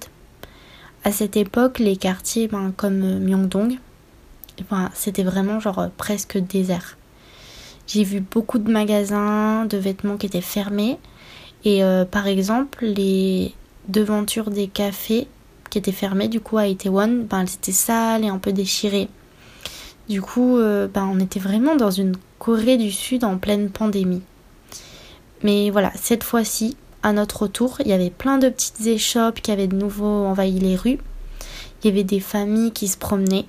à 1.02 1.10
cette 1.10 1.36
époque, 1.36 1.80
les 1.80 1.96
quartiers 1.96 2.46
ben, 2.46 2.72
comme 2.76 3.18
Myeongdong, 3.18 3.80
ben, 4.70 4.88
c'était 4.94 5.24
vraiment 5.24 5.58
genre 5.58 5.88
presque 5.96 6.38
désert. 6.38 6.95
J'ai 7.86 8.02
vu 8.02 8.20
beaucoup 8.20 8.58
de 8.58 8.70
magasins 8.70 9.64
de 9.64 9.76
vêtements 9.76 10.16
qui 10.16 10.26
étaient 10.26 10.40
fermés. 10.40 10.98
Et 11.64 11.84
euh, 11.84 12.04
par 12.04 12.26
exemple, 12.26 12.84
les 12.84 13.54
devantures 13.88 14.50
des 14.50 14.66
cafés 14.66 15.28
qui 15.70 15.78
étaient 15.78 15.92
fermés 15.92 16.28
du 16.28 16.40
coup 16.40 16.58
à 16.58 16.66
Itaewon, 16.66 17.26
ben, 17.30 17.42
elles 17.42 17.54
étaient 17.54 17.72
sales 17.72 18.24
et 18.24 18.28
un 18.28 18.38
peu 18.38 18.52
déchirées. 18.52 19.08
Du 20.08 20.20
coup, 20.20 20.58
euh, 20.58 20.88
ben, 20.88 21.08
on 21.12 21.20
était 21.20 21.40
vraiment 21.40 21.76
dans 21.76 21.90
une 21.90 22.16
Corée 22.38 22.76
du 22.76 22.90
Sud 22.90 23.24
en 23.24 23.38
pleine 23.38 23.70
pandémie. 23.70 24.22
Mais 25.42 25.70
voilà, 25.70 25.92
cette 25.94 26.24
fois-ci, 26.24 26.76
à 27.02 27.12
notre 27.12 27.42
retour, 27.42 27.76
il 27.80 27.88
y 27.88 27.92
avait 27.92 28.10
plein 28.10 28.38
de 28.38 28.48
petites 28.48 28.86
échoppes 28.86 29.40
qui 29.40 29.52
avaient 29.52 29.68
de 29.68 29.76
nouveau 29.76 30.26
envahi 30.26 30.58
les 30.58 30.76
rues. 30.76 30.98
Il 31.82 31.86
y 31.86 31.92
avait 31.92 32.04
des 32.04 32.20
familles 32.20 32.72
qui 32.72 32.88
se 32.88 32.98
promenaient. 32.98 33.46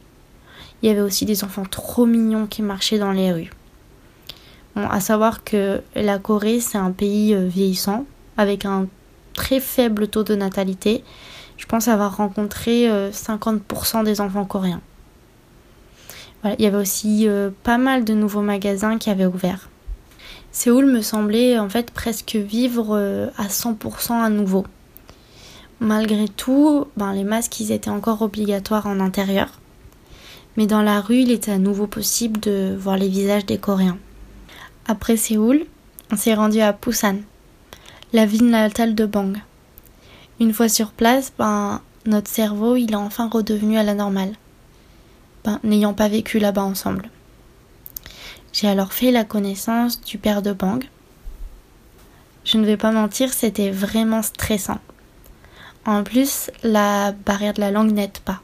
Il 0.82 0.89
y 0.89 0.91
avait 0.91 1.01
aussi 1.01 1.25
des 1.25 1.44
enfants 1.44 1.65
trop 1.70 2.06
mignons 2.06 2.46
qui 2.46 2.62
marchaient 2.62 3.00
dans 3.00 3.12
les 3.12 3.32
rues 3.32 3.51
à 4.89 5.00
savoir 5.00 5.43
que 5.43 5.81
la 5.96 6.19
Corée, 6.19 6.60
c'est 6.60 6.77
un 6.77 6.91
pays 6.91 7.34
euh, 7.34 7.48
vieillissant, 7.48 8.05
avec 8.38 8.65
un 8.65 8.88
très 9.34 9.60
faible 9.60 10.07
taux 10.07 10.24
de 10.24 10.36
natalité. 10.36 11.03
Je 11.57 11.65
pense 11.65 11.88
avoir 11.88 12.17
rencontré 12.17 12.88
50% 13.12 14.00
euh, 14.00 14.03
des 14.03 14.22
enfants 14.22 14.46
coréens. 14.46 14.81
il 16.46 16.62
y 16.62 16.67
avait 16.67 16.77
aussi 16.77 17.27
euh, 17.27 17.50
pas 17.63 17.77
mal 17.77 18.03
de 18.03 18.13
nouveaux 18.13 18.41
magasins 18.41 18.98
qui 18.98 19.10
avaient 19.10 19.25
ouvert. 19.25 19.69
Séoul 20.51 20.86
me 20.86 21.01
semblait 21.01 21.60
en 21.60 21.69
fait 21.69 21.91
presque 21.91 22.36
vivre 22.36 22.96
à 23.38 23.48
100% 23.48 24.13
à 24.13 24.29
nouveau. 24.29 24.65
Malgré 25.79 26.27
tout, 26.27 26.88
ben, 26.96 27.13
les 27.13 27.24
masques 27.24 27.60
ils 27.60 27.72
étaient 27.72 27.91
encore 27.91 28.24
obligatoires 28.24 28.88
en 28.88 29.00
intérieur. 29.00 29.60
Mais 30.55 30.65
dans 30.65 30.81
la 30.81 31.01
rue, 31.01 31.19
il 31.19 31.31
était 31.31 31.51
à 31.51 31.60
nouveau 31.60 31.86
possible 31.86 32.39
de 32.39 32.75
voir 32.79 32.98
les 32.98 33.07
visages 33.07 33.46
des 33.46 33.60
Coréens. 33.60 34.00
Après 34.89 35.17
Séoul, 35.17 35.65
on 36.13 36.15
s'est 36.15 36.34
rendu 36.34 36.62
à 36.62 36.72
Busan, 36.72 37.17
la 38.13 38.25
ville 38.25 38.50
natale 38.50 38.96
de 38.96 39.06
Bang. 39.06 39.38
Une 40.39 40.53
fois 40.53 40.70
sur 40.70 40.91
place, 40.91 41.34
ben, 41.38 41.82
notre 42.06 42.29
cerveau 42.29 42.77
il 42.77 42.94
est 42.94 42.96
enfin 42.96 43.27
redevenu 43.27 43.77
à 43.77 43.84
la 43.84 43.94
normale, 43.94 44.32
ben, 45.44 45.60
n'ayant 45.63 45.94
pas 45.94 46.08
vécu 46.08 46.39
là-bas 46.39 46.63
ensemble. 46.63 47.10
J'ai 48.53 48.70
alors 48.70 48.94
fait 48.94 49.12
la 49.12 49.25
connaissance 49.25 50.00
du 50.00 50.17
père 50.17 50.41
de 50.41 50.53
Bang. 50.53 50.86
Je 52.46 52.58
ne 52.58 52.65
vais 52.65 52.77
pas 52.77 52.91
mentir, 52.91 53.34
c'était 53.34 53.72
vraiment 53.72 54.22
stressant. 54.22 54.79
En 55.86 56.06
plus, 56.06 56.50
la 56.63 57.12
barrière 57.12 57.53
de 57.53 57.60
la 57.60 57.72
langue 57.72 57.91
n'aide 57.91 58.20
pas. 58.20 58.39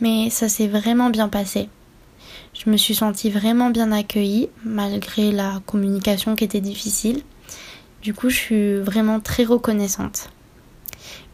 Mais 0.00 0.28
ça 0.28 0.48
s'est 0.48 0.66
vraiment 0.66 1.08
bien 1.08 1.28
passé. 1.28 1.68
Je 2.62 2.68
me 2.68 2.76
suis 2.76 2.94
sentie 2.94 3.30
vraiment 3.30 3.70
bien 3.70 3.90
accueillie 3.90 4.50
malgré 4.66 5.32
la 5.32 5.62
communication 5.64 6.36
qui 6.36 6.44
était 6.44 6.60
difficile. 6.60 7.22
Du 8.02 8.12
coup, 8.12 8.28
je 8.28 8.36
suis 8.36 8.76
vraiment 8.76 9.18
très 9.18 9.44
reconnaissante. 9.44 10.28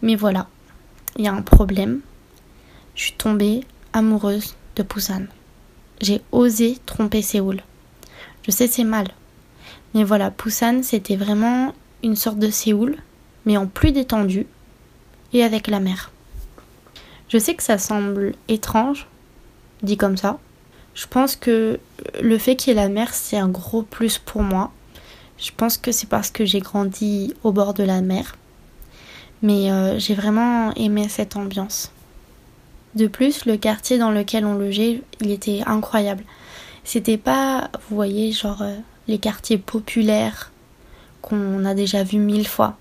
Mais 0.02 0.14
voilà, 0.14 0.46
il 1.16 1.24
y 1.24 1.28
a 1.28 1.32
un 1.32 1.42
problème. 1.42 1.98
Je 2.94 3.02
suis 3.02 3.14
tombée 3.14 3.64
amoureuse 3.92 4.54
de 4.76 4.84
Busan. 4.84 5.24
J'ai 6.00 6.22
osé 6.30 6.78
tromper 6.86 7.22
Séoul. 7.22 7.60
Je 8.44 8.52
sais 8.52 8.68
c'est 8.68 8.84
mal. 8.84 9.08
Mais 9.94 10.04
voilà, 10.04 10.30
Busan, 10.30 10.84
c'était 10.84 11.16
vraiment 11.16 11.74
une 12.04 12.14
sorte 12.14 12.38
de 12.38 12.50
Séoul, 12.50 12.98
mais 13.46 13.56
en 13.56 13.66
plus 13.66 13.90
détendu 13.90 14.46
et 15.32 15.42
avec 15.42 15.66
la 15.66 15.80
mer. 15.80 16.12
Je 17.28 17.38
sais 17.38 17.56
que 17.56 17.64
ça 17.64 17.78
semble 17.78 18.34
étrange, 18.46 19.08
dit 19.82 19.96
comme 19.96 20.16
ça, 20.16 20.38
je 20.96 21.06
pense 21.06 21.36
que 21.36 21.78
le 22.22 22.38
fait 22.38 22.56
qu'il 22.56 22.74
y 22.74 22.76
ait 22.76 22.80
la 22.80 22.88
mer, 22.88 23.12
c'est 23.12 23.36
un 23.36 23.50
gros 23.50 23.82
plus 23.82 24.18
pour 24.18 24.42
moi. 24.42 24.72
Je 25.38 25.50
pense 25.54 25.76
que 25.76 25.92
c'est 25.92 26.08
parce 26.08 26.30
que 26.30 26.46
j'ai 26.46 26.60
grandi 26.60 27.34
au 27.44 27.52
bord 27.52 27.74
de 27.74 27.84
la 27.84 28.00
mer. 28.00 28.34
Mais 29.42 29.70
euh, 29.70 29.98
j'ai 29.98 30.14
vraiment 30.14 30.72
aimé 30.74 31.06
cette 31.10 31.36
ambiance. 31.36 31.92
De 32.94 33.08
plus, 33.08 33.44
le 33.44 33.58
quartier 33.58 33.98
dans 33.98 34.10
lequel 34.10 34.46
on 34.46 34.54
logeait, 34.54 35.02
il 35.20 35.30
était 35.30 35.62
incroyable. 35.66 36.24
C'était 36.82 37.18
pas, 37.18 37.70
vous 37.88 37.94
voyez, 37.94 38.32
genre 38.32 38.62
euh, 38.62 38.74
les 39.06 39.18
quartiers 39.18 39.58
populaires 39.58 40.50
qu'on 41.20 41.66
a 41.66 41.74
déjà 41.74 42.04
vus 42.04 42.18
mille 42.18 42.48
fois. 42.48 42.78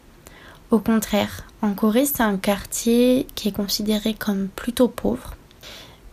Au 0.72 0.80
contraire, 0.80 1.44
en 1.62 1.74
Corée, 1.74 2.06
c'est 2.06 2.24
un 2.24 2.38
quartier 2.38 3.28
qui 3.36 3.50
est 3.50 3.56
considéré 3.56 4.14
comme 4.14 4.48
plutôt 4.48 4.88
pauvre. 4.88 5.36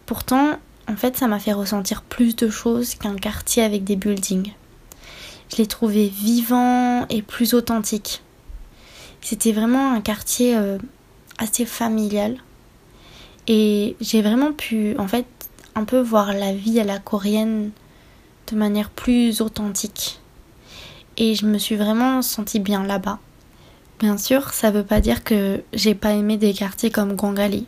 Pourtant, 0.04 0.58
en 0.88 0.96
fait, 0.96 1.16
ça 1.16 1.28
m'a 1.28 1.38
fait 1.38 1.52
ressentir 1.52 2.02
plus 2.02 2.36
de 2.36 2.48
choses 2.48 2.94
qu'un 2.94 3.16
quartier 3.16 3.62
avec 3.62 3.84
des 3.84 3.96
buildings. 3.96 4.52
Je 5.50 5.56
l'ai 5.56 5.66
trouvé 5.66 6.08
vivant 6.08 7.06
et 7.08 7.22
plus 7.22 7.54
authentique. 7.54 8.22
C'était 9.20 9.52
vraiment 9.52 9.92
un 9.92 10.00
quartier 10.00 10.56
euh, 10.56 10.78
assez 11.38 11.64
familial. 11.64 12.38
Et 13.46 13.96
j'ai 14.00 14.22
vraiment 14.22 14.52
pu, 14.52 14.96
en 14.98 15.06
fait, 15.08 15.26
un 15.74 15.84
peu 15.84 16.00
voir 16.00 16.32
la 16.32 16.52
vie 16.52 16.80
à 16.80 16.84
la 16.84 16.98
coréenne 16.98 17.70
de 18.50 18.56
manière 18.56 18.90
plus 18.90 19.40
authentique. 19.40 20.20
Et 21.16 21.34
je 21.34 21.46
me 21.46 21.58
suis 21.58 21.76
vraiment 21.76 22.22
sentie 22.22 22.60
bien 22.60 22.84
là-bas. 22.84 23.18
Bien 23.98 24.18
sûr, 24.18 24.52
ça 24.52 24.70
veut 24.70 24.84
pas 24.84 25.00
dire 25.00 25.22
que 25.22 25.62
j'ai 25.72 25.94
pas 25.94 26.12
aimé 26.12 26.36
des 26.36 26.54
quartiers 26.54 26.90
comme 26.90 27.14
Gwangali. 27.14 27.66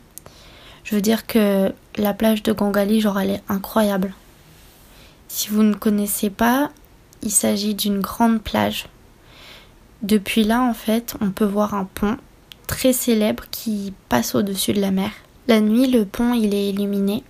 Je 0.84 0.94
veux 0.94 1.00
dire 1.00 1.26
que 1.26 1.72
la 1.96 2.12
plage 2.12 2.42
de 2.42 2.52
Gangali, 2.52 3.00
genre, 3.00 3.18
elle 3.18 3.30
est 3.30 3.42
incroyable. 3.48 4.12
Si 5.28 5.48
vous 5.48 5.62
ne 5.62 5.74
connaissez 5.74 6.30
pas, 6.30 6.70
il 7.22 7.30
s'agit 7.30 7.74
d'une 7.74 8.00
grande 8.00 8.42
plage. 8.42 8.86
Depuis 10.02 10.44
là, 10.44 10.62
en 10.62 10.74
fait, 10.74 11.16
on 11.22 11.30
peut 11.30 11.46
voir 11.46 11.74
un 11.74 11.86
pont 11.86 12.18
très 12.66 12.92
célèbre 12.92 13.44
qui 13.50 13.94
passe 14.10 14.34
au-dessus 14.34 14.74
de 14.74 14.80
la 14.80 14.90
mer. 14.90 15.10
La 15.48 15.60
nuit, 15.60 15.86
le 15.86 16.04
pont, 16.04 16.34
il 16.34 16.54
est 16.54 16.68
illuminé. 16.68 17.24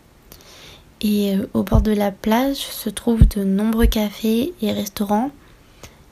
Et 1.00 1.36
euh, 1.36 1.46
au 1.54 1.62
bord 1.62 1.82
de 1.82 1.92
la 1.92 2.10
plage 2.10 2.56
se 2.56 2.90
trouvent 2.90 3.28
de 3.28 3.44
nombreux 3.44 3.86
cafés 3.86 4.52
et 4.62 4.72
restaurants, 4.72 5.30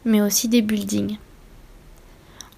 mais 0.04 0.20
aussi 0.20 0.48
des 0.48 0.62
buildings. 0.62 1.16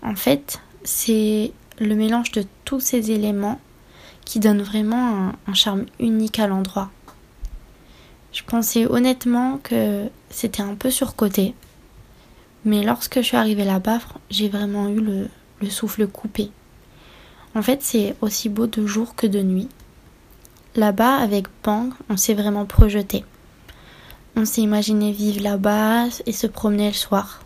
En 0.02 0.16
fait, 0.16 0.60
c'est 0.82 1.52
le 1.78 1.94
mélange 1.94 2.32
de 2.32 2.44
tous 2.64 2.80
ces 2.80 3.10
éléments 3.10 3.60
qui 4.24 4.40
donne 4.40 4.62
vraiment 4.62 5.32
un, 5.46 5.54
charme 5.54 5.86
unique 6.00 6.38
à 6.38 6.46
l'endroit. 6.46 6.90
Je 8.32 8.42
pensais 8.42 8.86
honnêtement 8.86 9.58
que 9.62 10.08
c'était 10.30 10.62
un 10.62 10.74
peu 10.74 10.90
surcoté, 10.90 11.54
mais 12.64 12.82
lorsque 12.82 13.16
je 13.16 13.26
suis 13.26 13.36
arrivée 13.36 13.64
là-bas, 13.64 14.00
j'ai 14.30 14.48
vraiment 14.48 14.88
eu 14.88 15.00
le, 15.00 15.28
le 15.60 15.70
souffle 15.70 16.06
coupé. 16.06 16.50
En 17.54 17.62
fait, 17.62 17.82
c'est 17.82 18.16
aussi 18.20 18.48
beau 18.48 18.66
de 18.66 18.86
jour 18.86 19.14
que 19.14 19.26
de 19.26 19.40
nuit. 19.40 19.68
Là-bas, 20.74 21.16
avec 21.16 21.46
Bang, 21.62 21.92
on 22.08 22.16
s'est 22.16 22.34
vraiment 22.34 22.66
projeté. 22.66 23.24
On 24.34 24.44
s'est 24.44 24.62
imaginé 24.62 25.12
vivre 25.12 25.42
là-bas 25.42 26.06
et 26.26 26.32
se 26.32 26.48
promener 26.48 26.88
le 26.88 26.94
soir. 26.94 27.42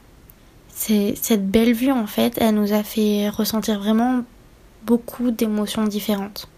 C'est 0.70 1.14
cette 1.20 1.50
belle 1.50 1.74
vue 1.74 1.90
en 1.90 2.06
fait, 2.06 2.38
elle 2.40 2.54
nous 2.54 2.72
a 2.72 2.82
fait 2.82 3.28
ressentir 3.28 3.78
vraiment 3.78 4.22
beaucoup 4.86 5.30
d'émotions 5.30 5.84
différentes. 5.84 6.48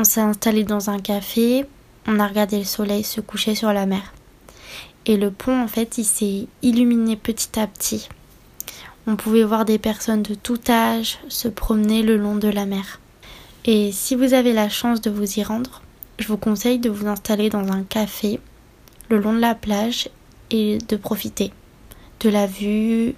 On 0.00 0.04
s'est 0.04 0.20
installé 0.20 0.62
dans 0.62 0.90
un 0.90 1.00
café, 1.00 1.66
on 2.06 2.20
a 2.20 2.28
regardé 2.28 2.58
le 2.58 2.64
soleil 2.64 3.02
se 3.02 3.20
coucher 3.20 3.56
sur 3.56 3.72
la 3.72 3.84
mer. 3.84 4.14
et 5.06 5.16
le 5.16 5.32
pont 5.32 5.60
en 5.60 5.66
fait 5.66 5.98
il 5.98 6.04
s'est 6.04 6.46
illuminé 6.62 7.16
petit 7.16 7.58
à 7.58 7.66
petit. 7.66 8.08
On 9.08 9.16
pouvait 9.16 9.42
voir 9.42 9.64
des 9.64 9.80
personnes 9.80 10.22
de 10.22 10.36
tout 10.36 10.60
âge 10.68 11.18
se 11.28 11.48
promener 11.48 12.04
le 12.04 12.16
long 12.16 12.36
de 12.36 12.46
la 12.46 12.64
mer. 12.64 13.00
Et 13.64 13.90
si 13.90 14.14
vous 14.14 14.34
avez 14.34 14.52
la 14.52 14.68
chance 14.68 15.00
de 15.00 15.10
vous 15.10 15.40
y 15.40 15.42
rendre, 15.42 15.82
je 16.20 16.28
vous 16.28 16.36
conseille 16.36 16.78
de 16.78 16.90
vous 16.90 17.08
installer 17.08 17.50
dans 17.50 17.72
un 17.72 17.82
café 17.82 18.38
le 19.08 19.18
long 19.18 19.32
de 19.32 19.40
la 19.40 19.56
plage 19.56 20.10
et 20.52 20.78
de 20.78 20.96
profiter 20.96 21.50
de 22.20 22.28
la 22.28 22.46
vue, 22.46 23.16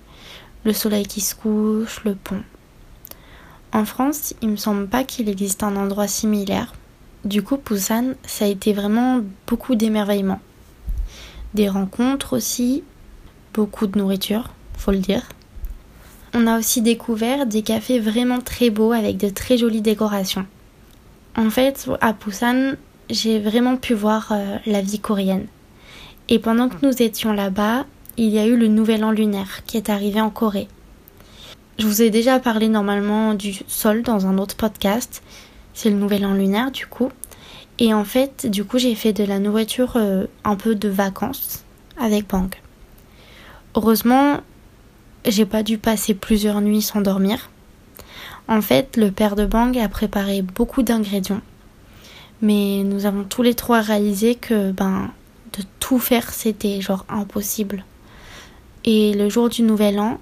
le 0.64 0.72
soleil 0.72 1.04
qui 1.04 1.20
se 1.20 1.34
couche, 1.34 2.02
le 2.04 2.14
pont. 2.14 2.42
En 3.72 3.84
France, 3.84 4.34
il 4.42 4.48
me 4.48 4.56
semble 4.56 4.88
pas 4.88 5.04
qu'il 5.04 5.28
existe 5.28 5.62
un 5.62 5.76
endroit 5.76 6.08
similaire. 6.08 6.74
Du 7.24 7.42
coup, 7.42 7.56
Busan, 7.56 8.14
ça 8.24 8.44
a 8.44 8.48
été 8.48 8.72
vraiment 8.72 9.20
beaucoup 9.46 9.76
d'émerveillement. 9.76 10.40
Des 11.54 11.68
rencontres 11.68 12.36
aussi, 12.36 12.82
beaucoup 13.54 13.86
de 13.86 13.98
nourriture, 13.98 14.50
faut 14.76 14.90
le 14.90 14.98
dire. 14.98 15.28
On 16.34 16.46
a 16.46 16.58
aussi 16.58 16.82
découvert 16.82 17.46
des 17.46 17.62
cafés 17.62 18.00
vraiment 18.00 18.40
très 18.40 18.70
beaux 18.70 18.92
avec 18.92 19.16
de 19.16 19.28
très 19.28 19.58
jolies 19.58 19.82
décorations. 19.82 20.46
En 21.36 21.50
fait, 21.50 21.88
à 22.00 22.12
Busan, 22.12 22.74
j'ai 23.08 23.38
vraiment 23.38 23.76
pu 23.76 23.94
voir 23.94 24.32
euh, 24.32 24.56
la 24.66 24.80
vie 24.80 25.00
coréenne. 25.00 25.46
Et 26.28 26.38
pendant 26.38 26.68
que 26.68 26.84
nous 26.84 27.02
étions 27.02 27.32
là-bas, 27.32 27.84
il 28.16 28.28
y 28.28 28.38
a 28.38 28.46
eu 28.46 28.56
le 28.56 28.68
nouvel 28.68 29.04
an 29.04 29.10
lunaire 29.10 29.64
qui 29.66 29.76
est 29.76 29.90
arrivé 29.90 30.20
en 30.20 30.30
Corée. 30.30 30.68
Je 31.78 31.86
vous 31.86 32.02
ai 32.02 32.10
déjà 32.10 32.38
parlé 32.38 32.68
normalement 32.68 33.34
du 33.34 33.54
sol 33.66 34.02
dans 34.02 34.26
un 34.26 34.38
autre 34.38 34.56
podcast. 34.56 35.22
C'est 35.72 35.90
le 35.90 35.96
nouvel 35.96 36.26
an 36.26 36.34
lunaire 36.34 36.70
du 36.70 36.86
coup. 36.86 37.10
Et 37.78 37.94
en 37.94 38.04
fait, 38.04 38.46
du 38.46 38.64
coup, 38.64 38.78
j'ai 38.78 38.94
fait 38.94 39.14
de 39.14 39.24
la 39.24 39.38
nourriture 39.38 39.94
euh, 39.96 40.26
un 40.44 40.56
peu 40.56 40.74
de 40.74 40.88
vacances 40.88 41.64
avec 41.98 42.28
Bang. 42.28 42.54
Heureusement, 43.74 44.40
j'ai 45.24 45.46
pas 45.46 45.62
dû 45.62 45.78
passer 45.78 46.12
plusieurs 46.12 46.60
nuits 46.60 46.82
sans 46.82 47.00
dormir. 47.00 47.48
En 48.48 48.60
fait, 48.60 48.96
le 48.96 49.10
père 49.10 49.36
de 49.36 49.46
Bang 49.46 49.76
a 49.78 49.88
préparé 49.88 50.42
beaucoup 50.42 50.82
d'ingrédients. 50.82 51.40
Mais 52.42 52.82
nous 52.84 53.06
avons 53.06 53.24
tous 53.24 53.42
les 53.42 53.54
trois 53.54 53.80
réalisé 53.80 54.34
que 54.34 54.72
ben 54.72 55.10
de 55.56 55.62
tout 55.78 55.98
faire 55.98 56.32
c'était 56.32 56.80
genre 56.80 57.04
impossible. 57.08 57.84
Et 58.84 59.14
le 59.14 59.28
jour 59.28 59.48
du 59.48 59.62
nouvel 59.62 60.00
an, 60.00 60.20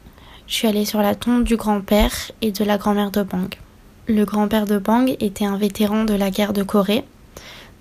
je 0.49 0.55
suis 0.55 0.67
allée 0.67 0.87
sur 0.87 1.03
la 1.03 1.15
tombe 1.15 1.45
du 1.45 1.57
grand-père 1.57 2.13
et 2.41 2.53
de 2.53 2.65
la 2.65 2.79
grand-mère 2.79 3.11
de 3.11 3.23
Bang. 3.23 3.55
Le 4.07 4.25
grand-père 4.25 4.65
de 4.65 4.79
Bang 4.79 5.15
était 5.21 5.45
un 5.45 5.59
vétéran 5.59 6.05
de 6.05 6.15
la 6.15 6.31
guerre 6.31 6.55
de 6.55 6.63
Corée. 6.63 7.05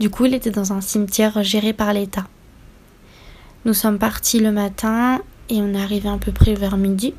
Du 0.02 0.10
coup, 0.10 0.26
il 0.26 0.34
était 0.34 0.52
dans 0.52 0.74
un 0.74 0.82
cimetière 0.82 1.42
géré 1.44 1.72
par 1.72 1.94
l'État. 1.94 2.28
Nous 3.64 3.74
sommes 3.74 3.98
partis 3.98 4.42
le 4.42 4.52
matin 4.52 5.22
et 5.50 5.62
on 5.62 5.74
est 5.74 5.82
arrivé 5.82 6.10
à 6.10 6.18
peu 6.18 6.34
près 6.34 6.56
vers 6.56 6.76
midi. 6.76 7.14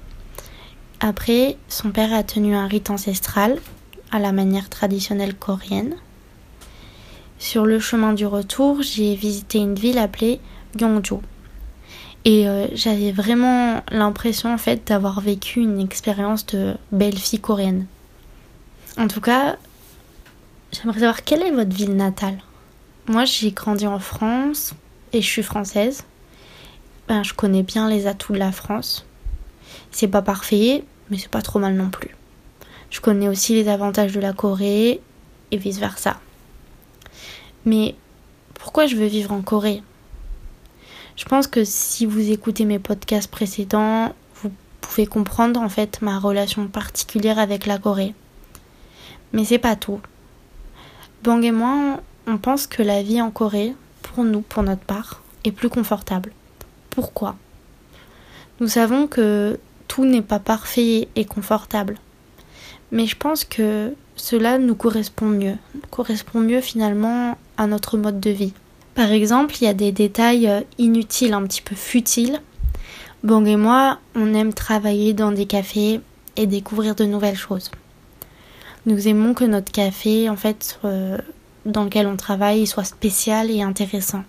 Après, 1.00 1.56
son 1.68 1.92
père 1.92 2.12
a 2.12 2.22
tenu 2.22 2.54
un 2.54 2.66
rite 2.66 2.90
ancestral 2.90 3.58
à 4.10 4.18
la 4.18 4.32
manière 4.32 4.68
traditionnelle 4.68 5.34
coréenne. 5.34 5.94
Sur 7.38 7.64
le 7.64 7.80
chemin 7.80 8.12
du 8.12 8.26
retour, 8.26 8.82
j'ai 8.82 9.14
visité 9.14 9.58
une 9.58 9.76
ville 9.76 9.98
appelée 9.98 10.40
Gyeongju. 10.76 11.20
Et 12.28 12.46
euh, 12.46 12.66
j'avais 12.74 13.10
vraiment 13.10 13.82
l'impression 13.90 14.52
en 14.52 14.58
fait 14.58 14.86
d'avoir 14.86 15.22
vécu 15.22 15.60
une 15.60 15.80
expérience 15.80 16.44
de 16.44 16.74
belle 16.92 17.16
fille 17.16 17.40
coréenne. 17.40 17.86
En 18.98 19.08
tout 19.08 19.22
cas, 19.22 19.56
j'aimerais 20.70 20.98
savoir 20.98 21.24
quelle 21.24 21.40
est 21.40 21.50
votre 21.50 21.74
ville 21.74 21.96
natale. 21.96 22.36
Moi, 23.06 23.24
j'ai 23.24 23.52
grandi 23.52 23.86
en 23.86 23.98
France 23.98 24.74
et 25.14 25.22
je 25.22 25.26
suis 25.26 25.42
française 25.42 26.04
ben, 27.08 27.22
je 27.22 27.32
connais 27.32 27.62
bien 27.62 27.88
les 27.88 28.06
atouts 28.06 28.34
de 28.34 28.38
la 28.38 28.52
France. 28.52 29.06
C'est 29.90 30.08
pas 30.08 30.20
parfait, 30.20 30.84
mais 31.08 31.16
c'est 31.16 31.30
pas 31.30 31.40
trop 31.40 31.58
mal 31.58 31.72
non 31.72 31.88
plus. 31.88 32.14
Je 32.90 33.00
connais 33.00 33.28
aussi 33.28 33.54
les 33.54 33.68
avantages 33.68 34.12
de 34.12 34.20
la 34.20 34.34
Corée 34.34 35.00
et 35.50 35.56
vice 35.56 35.78
versa. 35.78 36.20
Mais 37.64 37.94
pourquoi 38.52 38.86
je 38.86 38.96
veux 38.96 39.06
vivre 39.06 39.32
en 39.32 39.40
Corée? 39.40 39.82
Je 41.18 41.26
pense 41.26 41.46
que 41.46 41.64
si 41.64 42.06
vous 42.06 42.30
écoutez 42.30 42.64
mes 42.64 42.78
podcasts 42.78 43.30
précédents, 43.30 44.14
vous 44.36 44.50
pouvez 44.80 45.06
comprendre 45.06 45.60
en 45.60 45.68
fait 45.68 46.00
ma 46.00 46.18
relation 46.18 46.66
particulière 46.68 47.38
avec 47.38 47.66
la 47.66 47.76
Corée. 47.76 48.14
Mais 49.34 49.44
c'est 49.44 49.58
pas 49.58 49.76
tout. 49.76 50.00
Bang 51.22 51.44
et 51.44 51.52
moi, 51.52 52.00
on 52.26 52.38
pense 52.38 52.66
que 52.66 52.82
la 52.82 53.02
vie 53.02 53.20
en 53.20 53.30
Corée, 53.30 53.74
pour 54.00 54.24
nous, 54.24 54.40
pour 54.40 54.62
notre 54.62 54.80
part, 54.80 55.22
est 55.44 55.52
plus 55.52 55.68
confortable 55.68 56.32
pourquoi? 56.98 57.36
Nous 58.58 58.66
savons 58.66 59.06
que 59.06 59.60
tout 59.86 60.04
n'est 60.04 60.20
pas 60.20 60.40
parfait 60.40 61.06
et 61.14 61.24
confortable. 61.24 61.94
Mais 62.90 63.06
je 63.06 63.14
pense 63.14 63.44
que 63.44 63.94
cela 64.16 64.58
nous 64.58 64.74
correspond 64.74 65.26
mieux, 65.26 65.54
correspond 65.92 66.40
mieux 66.40 66.60
finalement 66.60 67.38
à 67.56 67.68
notre 67.68 67.98
mode 67.98 68.18
de 68.18 68.30
vie. 68.30 68.52
Par 68.98 69.12
exemple, 69.12 69.54
il 69.60 69.64
y 69.64 69.68
a 69.68 69.74
des 69.74 69.92
détails 69.92 70.48
euh, 70.48 70.62
inutiles, 70.76 71.32
un 71.32 71.44
petit 71.44 71.62
peu 71.62 71.76
futiles. 71.76 72.40
Bong 73.22 73.46
et 73.46 73.54
moi, 73.54 74.00
on 74.16 74.34
aime 74.34 74.52
travailler 74.52 75.12
dans 75.12 75.30
des 75.30 75.46
cafés 75.46 76.00
et 76.34 76.48
découvrir 76.48 76.96
de 76.96 77.04
nouvelles 77.04 77.36
choses. 77.36 77.70
Nous 78.86 79.06
aimons 79.06 79.34
que 79.34 79.44
notre 79.44 79.70
café, 79.70 80.28
en 80.28 80.34
fait, 80.34 80.80
euh, 80.84 81.16
dans 81.64 81.84
lequel 81.84 82.08
on 82.08 82.16
travaille, 82.16 82.66
soit 82.66 82.82
spécial 82.82 83.52
et 83.52 83.62
intéressant. 83.62 84.24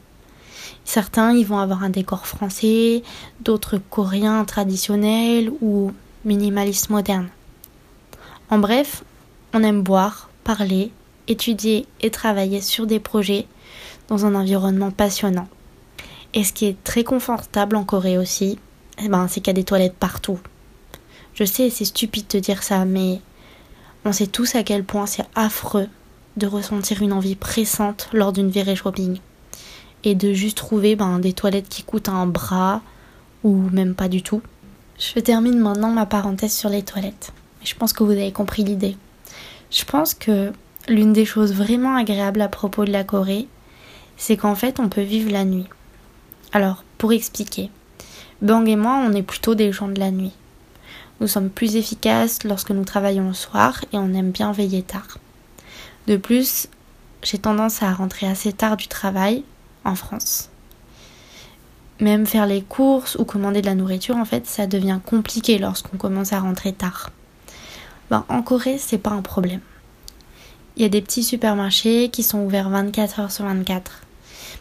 Certains, 0.86 1.34
ils 1.34 1.48
vont 1.48 1.58
avoir 1.58 1.84
un 1.84 1.90
décor 1.90 2.28
français, 2.28 3.02
d'autres 3.42 3.80
coréens 3.90 4.46
traditionnels 4.46 5.52
ou 5.62 5.94
minimalistes 6.26 6.92
modernes. 6.92 7.30
En 8.52 8.60
bref, 8.60 9.04
on 9.56 9.64
aime 9.64 9.82
boire, 9.82 10.30
parler, 10.44 10.92
étudier 11.28 11.88
et 12.02 12.12
travailler 12.12 12.62
sur 12.62 12.86
des 12.86 13.00
projets 13.00 13.48
dans 14.10 14.26
un 14.26 14.36
environnement 14.36 14.92
passionnant. 14.92 15.48
Et 16.34 16.44
ce 16.44 16.54
qui 16.54 16.66
est 16.66 16.84
très 16.84 17.04
confortable 17.04 17.76
en 17.76 17.84
Corée 17.84 18.18
aussi, 18.18 18.60
eh 19.02 19.08
ben, 19.08 19.28
c'est 19.28 19.40
qu'il 19.40 19.48
y 19.48 19.52
a 19.52 19.54
des 19.54 19.64
toilettes 19.64 19.96
partout. 19.96 20.40
Je 21.34 21.46
sais, 21.46 21.70
c'est 21.70 21.86
stupide 21.86 22.28
de 22.30 22.40
dire 22.40 22.64
ça, 22.64 22.86
mais 22.86 23.22
on 24.06 24.12
sait 24.12 24.28
tous 24.28 24.56
à 24.56 24.64
quel 24.64 24.84
point 24.84 25.06
c'est 25.06 25.26
affreux 25.36 25.88
de 26.38 26.48
ressentir 26.48 27.02
une 27.02 27.14
envie 27.14 27.36
pressante 27.36 28.10
lors 28.14 28.34
d'une 28.34 28.50
virée 28.50 28.76
shopping 28.76 29.20
et 30.04 30.16
de 30.16 30.34
juste 30.34 30.58
trouver 30.58 30.96
ben, 30.96 31.20
des 31.20 31.34
toilettes 31.34 31.70
qui 31.70 31.84
coûtent 31.84 32.10
un 32.10 32.26
bras 32.26 32.82
ou 33.44 33.56
même 33.72 33.96
pas 33.96 34.08
du 34.08 34.22
tout. 34.22 34.42
Je 34.98 35.20
termine 35.20 35.60
maintenant 35.60 35.92
ma 35.92 36.06
parenthèse 36.06 36.54
sur 36.54 36.70
les 36.70 36.84
toilettes. 36.84 37.32
Je 37.64 37.74
pense 37.76 37.94
que 37.94 38.04
vous 38.04 38.12
avez 38.12 38.32
compris 38.32 38.64
l'idée. 38.64 38.98
Je 39.72 39.86
pense 39.86 40.14
que 40.14 40.52
l'une 40.88 41.14
des 41.14 41.26
choses 41.26 41.54
vraiment 41.54 41.96
agréables 41.96 42.42
à 42.42 42.48
propos 42.48 42.86
de 42.86 42.92
la 42.92 43.04
Corée, 43.04 43.48
c'est 44.20 44.38
qu'en 44.38 44.54
fait 44.54 44.80
on 44.80 44.90
peut 44.90 45.02
vivre 45.02 45.32
la 45.32 45.46
nuit. 45.46 45.66
Alors, 46.52 46.84
pour 47.00 47.12
expliquer, 47.14 47.72
Bang 48.42 48.68
et 48.70 48.76
moi, 48.76 49.02
on 49.06 49.14
est 49.14 49.24
plutôt 49.24 49.56
des 49.56 49.72
gens 49.72 49.88
de 49.88 50.00
la 50.00 50.12
nuit. 50.12 50.34
Nous 51.20 51.28
sommes 51.28 51.50
plus 51.50 51.76
efficaces 51.76 52.44
lorsque 52.44 52.72
nous 52.72 52.86
travaillons 52.86 53.30
le 53.30 53.34
soir 53.34 53.84
et 53.92 53.98
on 53.98 54.14
aime 54.14 54.32
bien 54.32 54.52
veiller 54.52 54.84
tard. 54.84 55.18
De 56.08 56.16
plus, 56.16 56.68
j'ai 57.22 57.38
tendance 57.38 57.84
à 57.84 57.92
rentrer 57.92 58.28
assez 58.28 58.54
tard 58.54 58.78
du 58.78 58.88
travail 58.88 59.44
en 59.84 59.96
France. 59.96 60.50
Même 62.00 62.26
faire 62.26 62.46
les 62.46 62.62
courses 62.62 63.16
ou 63.16 63.26
commander 63.26 63.62
de 63.62 63.66
la 63.66 63.76
nourriture, 63.76 64.16
en 64.16 64.24
fait, 64.24 64.48
ça 64.48 64.68
devient 64.68 65.00
compliqué 65.06 65.58
lorsqu'on 65.58 65.98
commence 65.98 66.32
à 66.32 66.40
rentrer 66.40 66.72
tard. 66.72 67.10
Ben, 68.10 68.26
en 68.30 68.42
Corée, 68.42 68.78
c'est 68.78 68.98
pas 68.98 69.12
un 69.12 69.22
problème. 69.22 69.62
Il 70.78 70.84
y 70.84 70.86
a 70.86 70.90
des 70.90 71.02
petits 71.02 71.24
supermarchés 71.24 72.08
qui 72.08 72.24
sont 72.24 72.40
ouverts 72.40 72.70
24 72.70 73.20
heures 73.20 73.32
sur 73.32 73.44
24. 73.44 74.02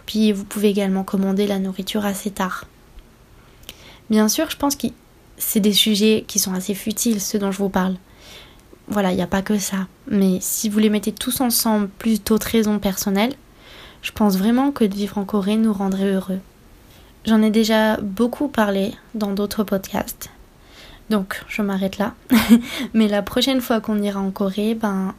Puis 0.08 0.32
vous 0.32 0.44
pouvez 0.44 0.70
également 0.70 1.04
commander 1.04 1.46
la 1.46 1.58
nourriture 1.58 2.06
assez 2.06 2.30
tard. 2.30 2.64
Bien 4.08 4.26
sûr, 4.26 4.48
je 4.48 4.56
pense 4.56 4.74
que 4.74 4.86
c'est 5.36 5.60
des 5.60 5.74
sujets 5.74 6.24
qui 6.26 6.38
sont 6.38 6.54
assez 6.54 6.72
futiles, 6.72 7.20
ceux 7.20 7.38
dont 7.38 7.52
je 7.52 7.58
vous 7.58 7.68
parle. 7.68 7.96
Voilà, 8.88 9.12
il 9.12 9.16
n'y 9.16 9.22
a 9.22 9.26
pas 9.26 9.42
que 9.42 9.58
ça. 9.58 9.86
Mais 10.10 10.38
si 10.40 10.70
vous 10.70 10.78
les 10.78 10.88
mettez 10.88 11.12
tous 11.12 11.42
ensemble, 11.42 11.88
plus 11.88 12.24
d'autres 12.24 12.46
raisons 12.46 12.78
personnelles, 12.78 13.34
je 14.00 14.10
pense 14.10 14.38
vraiment 14.38 14.72
que 14.72 14.84
de 14.84 14.94
vivre 14.94 15.18
en 15.18 15.26
Corée 15.26 15.56
nous 15.56 15.74
rendrait 15.74 16.10
heureux. 16.10 16.40
J'en 17.26 17.42
ai 17.42 17.50
déjà 17.50 17.98
beaucoup 17.98 18.48
parlé 18.48 18.94
dans 19.14 19.32
d'autres 19.32 19.62
podcasts. 19.62 20.30
Donc 21.10 21.42
je 21.48 21.60
m'arrête 21.60 21.98
là. 21.98 22.14
Mais 22.94 23.08
la 23.08 23.20
prochaine 23.20 23.60
fois 23.60 23.82
qu'on 23.82 24.00
ira 24.00 24.20
en 24.20 24.30
Corée, 24.30 24.74
ben 24.74 25.14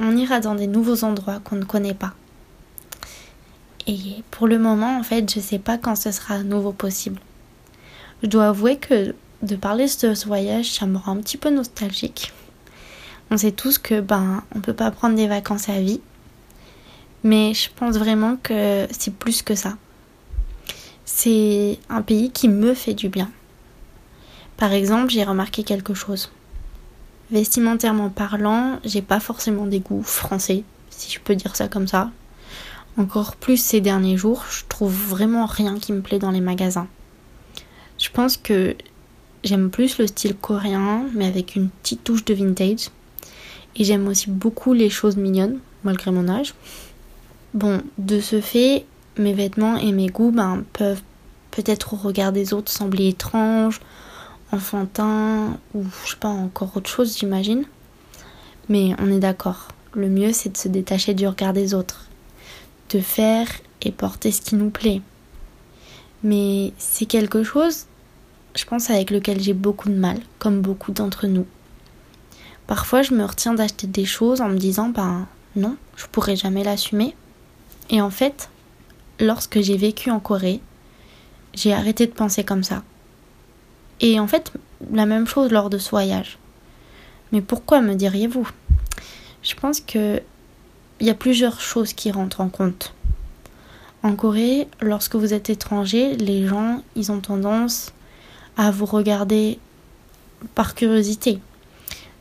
on 0.00 0.16
ira 0.16 0.38
dans 0.38 0.54
des 0.54 0.68
nouveaux 0.68 1.02
endroits 1.02 1.40
qu'on 1.42 1.56
ne 1.56 1.64
connaît 1.64 1.92
pas. 1.92 2.14
Et 3.88 4.22
pour 4.30 4.46
le 4.46 4.58
moment, 4.58 4.98
en 4.98 5.02
fait, 5.02 5.32
je 5.34 5.40
sais 5.40 5.58
pas 5.58 5.78
quand 5.78 5.96
ce 5.96 6.12
sera 6.12 6.34
à 6.34 6.42
nouveau 6.44 6.72
possible. 6.72 7.20
Je 8.22 8.28
dois 8.28 8.48
avouer 8.48 8.76
que 8.76 9.14
de 9.42 9.56
parler 9.56 9.86
de 9.86 10.14
ce 10.14 10.26
voyage, 10.26 10.70
ça 10.70 10.86
me 10.86 10.98
rend 10.98 11.12
un 11.12 11.20
petit 11.20 11.36
peu 11.36 11.50
nostalgique. 11.50 12.32
On 13.30 13.36
sait 13.36 13.52
tous 13.52 13.78
que 13.78 14.00
ben 14.00 14.44
on 14.54 14.60
peut 14.60 14.72
pas 14.72 14.90
prendre 14.92 15.16
des 15.16 15.26
vacances 15.26 15.68
à 15.68 15.80
vie 15.80 16.00
mais 17.24 17.54
je 17.54 17.68
pense 17.74 17.96
vraiment 17.96 18.36
que 18.36 18.86
c'est 18.90 19.14
plus 19.14 19.42
que 19.42 19.54
ça. 19.54 19.76
c'est 21.04 21.78
un 21.88 22.02
pays 22.02 22.30
qui 22.30 22.48
me 22.48 22.74
fait 22.74 22.94
du 22.94 23.08
bien. 23.08 23.30
Par 24.56 24.72
exemple, 24.72 25.10
j'ai 25.10 25.24
remarqué 25.24 25.62
quelque 25.62 25.94
chose. 25.94 26.30
Vestimentairement 27.30 28.10
parlant, 28.10 28.78
j'ai 28.84 29.02
pas 29.02 29.20
forcément 29.20 29.66
des 29.66 29.80
goûts 29.80 30.02
français, 30.02 30.64
si 30.90 31.10
je 31.10 31.20
peux 31.20 31.34
dire 31.34 31.56
ça 31.56 31.68
comme 31.68 31.88
ça. 31.88 32.10
Encore 32.98 33.36
plus 33.36 33.62
ces 33.62 33.80
derniers 33.80 34.16
jours, 34.16 34.44
je 34.50 34.64
trouve 34.68 34.92
vraiment 34.92 35.46
rien 35.46 35.78
qui 35.78 35.92
me 35.92 36.00
plaît 36.00 36.18
dans 36.18 36.32
les 36.32 36.40
magasins. 36.40 36.88
Je 37.96 38.10
pense 38.10 38.36
que 38.36 38.74
j'aime 39.44 39.70
plus 39.70 39.98
le 39.98 40.08
style 40.08 40.34
coréen, 40.34 41.04
mais 41.14 41.26
avec 41.26 41.54
une 41.54 41.68
petite 41.68 42.02
touche 42.02 42.24
de 42.24 42.34
vintage. 42.34 42.90
Et 43.76 43.84
j'aime 43.84 44.08
aussi 44.08 44.28
beaucoup 44.30 44.72
les 44.72 44.90
choses 44.90 45.16
mignonnes, 45.16 45.60
malgré 45.84 46.10
mon 46.10 46.28
âge. 46.28 46.54
Bon, 47.54 47.80
de 47.98 48.20
ce 48.20 48.40
fait, 48.40 48.84
mes 49.16 49.32
vêtements 49.32 49.76
et 49.76 49.92
mes 49.92 50.08
goûts 50.08 50.32
ben, 50.32 50.64
peuvent 50.72 51.02
peut-être 51.52 51.94
au 51.94 51.96
regard 51.96 52.32
des 52.32 52.52
autres 52.52 52.72
sembler 52.72 53.08
étranges, 53.10 53.80
enfantins, 54.50 55.56
ou 55.72 55.84
je 56.04 56.10
sais 56.10 56.16
pas, 56.16 56.28
encore 56.28 56.76
autre 56.76 56.90
chose, 56.90 57.16
j'imagine. 57.16 57.64
Mais 58.68 58.96
on 58.98 59.08
est 59.12 59.20
d'accord, 59.20 59.68
le 59.92 60.08
mieux 60.08 60.32
c'est 60.32 60.50
de 60.50 60.56
se 60.56 60.66
détacher 60.66 61.14
du 61.14 61.28
regard 61.28 61.52
des 61.52 61.74
autres, 61.74 62.08
de 62.88 63.00
faire 63.00 63.48
et 63.82 63.92
porter 63.92 64.32
ce 64.32 64.40
qui 64.40 64.54
nous 64.54 64.70
plaît. 64.70 65.02
Mais 66.22 66.72
c'est 66.78 67.06
quelque 67.06 67.44
chose, 67.44 67.86
je 68.56 68.64
pense, 68.64 68.90
avec 68.90 69.10
lequel 69.10 69.40
j'ai 69.40 69.54
beaucoup 69.54 69.88
de 69.88 69.94
mal, 69.94 70.18
comme 70.38 70.60
beaucoup 70.60 70.92
d'entre 70.92 71.26
nous. 71.26 71.46
Parfois, 72.66 73.02
je 73.02 73.14
me 73.14 73.24
retiens 73.24 73.54
d'acheter 73.54 73.86
des 73.86 74.04
choses 74.04 74.40
en 74.40 74.48
me 74.48 74.58
disant, 74.58 74.88
ben 74.88 75.26
non, 75.56 75.76
je 75.96 76.06
pourrais 76.06 76.36
jamais 76.36 76.64
l'assumer. 76.64 77.14
Et 77.90 78.00
en 78.02 78.10
fait, 78.10 78.50
lorsque 79.20 79.60
j'ai 79.60 79.76
vécu 79.76 80.10
en 80.10 80.20
Corée, 80.20 80.60
j'ai 81.54 81.72
arrêté 81.72 82.06
de 82.06 82.12
penser 82.12 82.44
comme 82.44 82.62
ça. 82.62 82.82
Et 84.00 84.20
en 84.20 84.26
fait, 84.26 84.52
la 84.92 85.06
même 85.06 85.26
chose 85.26 85.50
lors 85.50 85.70
de 85.70 85.78
ce 85.78 85.90
voyage. 85.90 86.38
Mais 87.32 87.40
pourquoi 87.40 87.80
me 87.80 87.94
diriez-vous? 87.94 88.48
Je 89.42 89.54
pense 89.54 89.80
que 89.80 90.20
il 91.00 91.06
y 91.06 91.10
a 91.10 91.14
plusieurs 91.14 91.60
choses 91.60 91.92
qui 91.92 92.10
rentrent 92.10 92.40
en 92.40 92.48
compte. 92.48 92.94
En 94.02 94.14
Corée, 94.14 94.68
lorsque 94.80 95.16
vous 95.16 95.34
êtes 95.34 95.50
étranger, 95.50 96.16
les 96.16 96.46
gens, 96.46 96.82
ils 96.96 97.10
ont 97.10 97.20
tendance 97.20 97.92
à 98.56 98.70
vous 98.70 98.86
regarder 98.86 99.58
par 100.54 100.74
curiosité. 100.74 101.40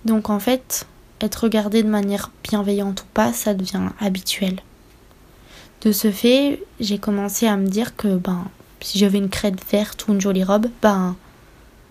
Donc 0.06 0.30
en 0.30 0.40
fait, 0.40 0.88
être 1.22 1.44
regardé 1.44 1.84
de 1.84 1.90
manière 1.90 2.32
bienveillante 2.44 3.02
ou 3.02 3.06
pas, 3.14 3.34
ça 3.34 3.54
devient 3.54 3.90
habituel. 4.00 4.60
De 5.82 5.92
ce 5.92 6.12
fait, 6.12 6.64
j'ai 6.80 6.98
commencé 6.98 7.48
à 7.48 7.58
me 7.58 7.68
dire 7.68 7.96
que 7.96 8.16
ben 8.16 8.46
si 8.82 9.00
j'avais 9.00 9.18
une 9.18 9.30
crête 9.30 9.60
verte 9.72 10.08
ou 10.08 10.14
une 10.14 10.22
jolie 10.22 10.44
robe, 10.44 10.68
ben 10.82 11.16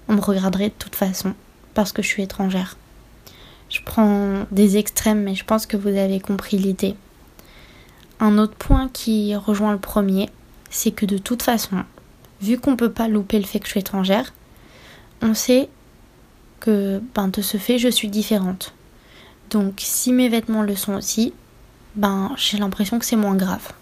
on 0.09 0.15
me 0.15 0.21
regarderait 0.21 0.69
de 0.69 0.75
toute 0.79 0.97
façon 0.97 1.35
parce 1.75 1.93
que 1.93 2.03
je 2.03 2.09
suis 2.09 2.23
étrangère. 2.23 2.77
Je 3.77 3.83
prends 3.83 4.47
des 4.53 4.79
extrêmes 4.79 5.23
mais 5.25 5.35
je 5.35 5.45
pense 5.45 5.67
que 5.67 5.77
vous 5.77 5.89
avez 5.89 6.19
compris 6.19 6.57
l'idée. 6.57 6.95
Un 8.21 8.39
autre 8.39 8.55
point 8.55 8.89
qui 8.91 9.37
rejoint 9.37 9.73
le 9.73 9.79
premier, 9.79 10.31
c'est 10.71 10.93
que 10.93 11.05
de 11.05 11.19
toute 11.19 11.43
façon, 11.43 11.85
vu 12.41 12.59
qu'on 12.59 12.77
peut 12.77 12.91
pas 12.91 13.07
louper 13.07 13.39
le 13.39 13.45
fait 13.45 13.59
que 13.59 13.67
je 13.67 13.73
suis 13.73 13.81
étrangère, 13.81 14.33
on 15.21 15.35
sait 15.35 15.69
que 16.59 17.03
ben, 17.15 17.29
de 17.29 17.43
ce 17.43 17.59
fait 17.59 17.79
je 17.79 17.89
suis 17.89 18.09
différente. 18.09 18.73
Donc 19.51 19.75
si 19.77 20.11
mes 20.11 20.31
vêtements 20.31 20.63
le 20.63 20.75
sont 20.75 20.95
aussi, 20.95 21.35
ben 21.97 22.33
j'ai 22.37 22.57
l'impression 22.57 22.99
que 22.99 23.05
c'est 23.05 23.17
moins 23.17 23.37
grave. 23.37 23.73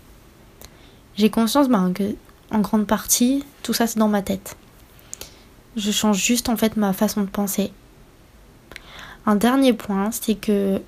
J'ai 1.17 1.31
conscience 1.31 1.69
ben, 1.69 1.93
que 1.93 2.17
en 2.51 2.59
grande 2.59 2.89
partie 2.89 3.45
tout 3.63 3.73
ça 3.73 3.87
c'est 3.87 4.01
dans 4.01 4.09
ma 4.09 4.23
tête. 4.23 4.57
Je 5.77 5.93
change 5.93 6.21
juste 6.21 6.49
en 6.49 6.57
fait 6.57 6.77
ma 6.77 6.93
façon 6.93 7.21
de 7.21 7.31
penser. 7.31 7.71
Un 9.27 9.37
dernier 9.37 9.73
point, 9.73 10.11
c'est 10.11 10.35
que 10.35 10.81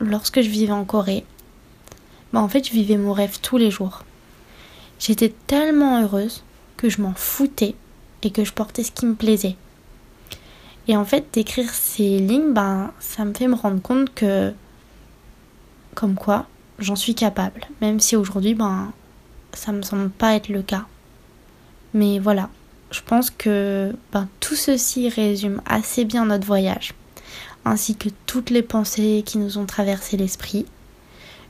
lorsque 0.00 0.40
je 0.40 0.48
vivais 0.48 0.72
en 0.72 0.84
Corée, 0.84 1.24
ben 2.32 2.40
en 2.40 2.48
fait 2.48 2.66
je 2.66 2.72
vivais 2.72 2.96
mon 2.96 3.12
rêve 3.12 3.40
tous 3.40 3.56
les 3.56 3.70
jours. 3.70 4.04
J'étais 4.98 5.34
tellement 5.46 6.00
heureuse 6.00 6.44
que 6.76 6.88
je 6.88 7.00
m'en 7.02 7.14
foutais 7.14 7.74
et 8.22 8.30
que 8.30 8.44
je 8.44 8.52
portais 8.52 8.84
ce 8.84 8.92
qui 8.92 9.06
me 9.06 9.14
plaisait. 9.14 9.56
Et 10.88 10.96
en 10.96 11.04
fait, 11.04 11.26
d'écrire 11.32 11.70
ces 11.70 12.18
lignes, 12.18 12.52
ben, 12.52 12.92
ça 12.98 13.24
me 13.24 13.34
fait 13.34 13.46
me 13.46 13.54
rendre 13.54 13.80
compte 13.80 14.12
que, 14.14 14.52
comme 15.94 16.14
quoi, 16.14 16.46
j'en 16.78 16.96
suis 16.96 17.14
capable. 17.14 17.62
Même 17.80 18.00
si 18.00 18.16
aujourd'hui, 18.16 18.54
ben, 18.54 18.92
ça 19.52 19.72
me 19.72 19.82
semble 19.82 20.10
pas 20.10 20.34
être 20.34 20.48
le 20.48 20.62
cas. 20.62 20.86
Mais 21.94 22.18
voilà, 22.18 22.48
je 22.90 23.00
pense 23.00 23.30
que 23.30 23.94
tout 24.40 24.56
ceci 24.56 25.08
résume 25.08 25.60
assez 25.66 26.04
bien 26.04 26.26
notre 26.26 26.46
voyage, 26.46 26.94
ainsi 27.64 27.96
que 27.96 28.08
toutes 28.26 28.50
les 28.50 28.62
pensées 28.62 29.22
qui 29.24 29.38
nous 29.38 29.58
ont 29.58 29.66
traversé 29.66 30.16
l'esprit. 30.16 30.66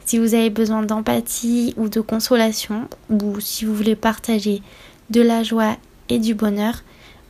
Si 0.04 0.18
vous 0.18 0.34
avez 0.34 0.50
besoin 0.50 0.82
d'empathie 0.82 1.76
ou 1.78 1.90
de 1.90 2.02
consolation, 2.02 2.88
ou 3.12 3.40
si 3.40 3.66
vous 3.66 3.76
voulez 3.76 3.96
partager 3.96 4.64
de 5.12 5.22
la 5.22 5.44
joie 5.44 5.78
et 6.10 6.18
du 6.18 6.34
bonheur, 6.34 6.82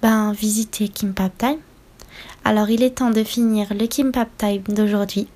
ben 0.01 0.31
visitez 0.31 0.87
Kimpap 0.87 1.37
Time. 1.37 1.59
Alors 2.45 2.69
il 2.69 2.81
est 2.81 2.99
temps 2.99 3.11
de 3.11 3.25
finir 3.25 3.73
le 3.73 3.87
Kimpap 3.87 4.29
Time 4.37 4.63
d'aujourd'hui. 4.69 5.27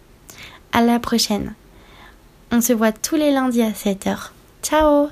À 0.71 0.81
la 0.81 0.97
prochaine. 0.99 1.55
On 2.53 2.61
se 2.61 2.71
voit 2.71 2.93
tous 2.93 3.17
les 3.17 3.31
lundis 3.31 3.63
à 3.63 3.71
7h. 3.71 4.29
Ciao 4.63 5.09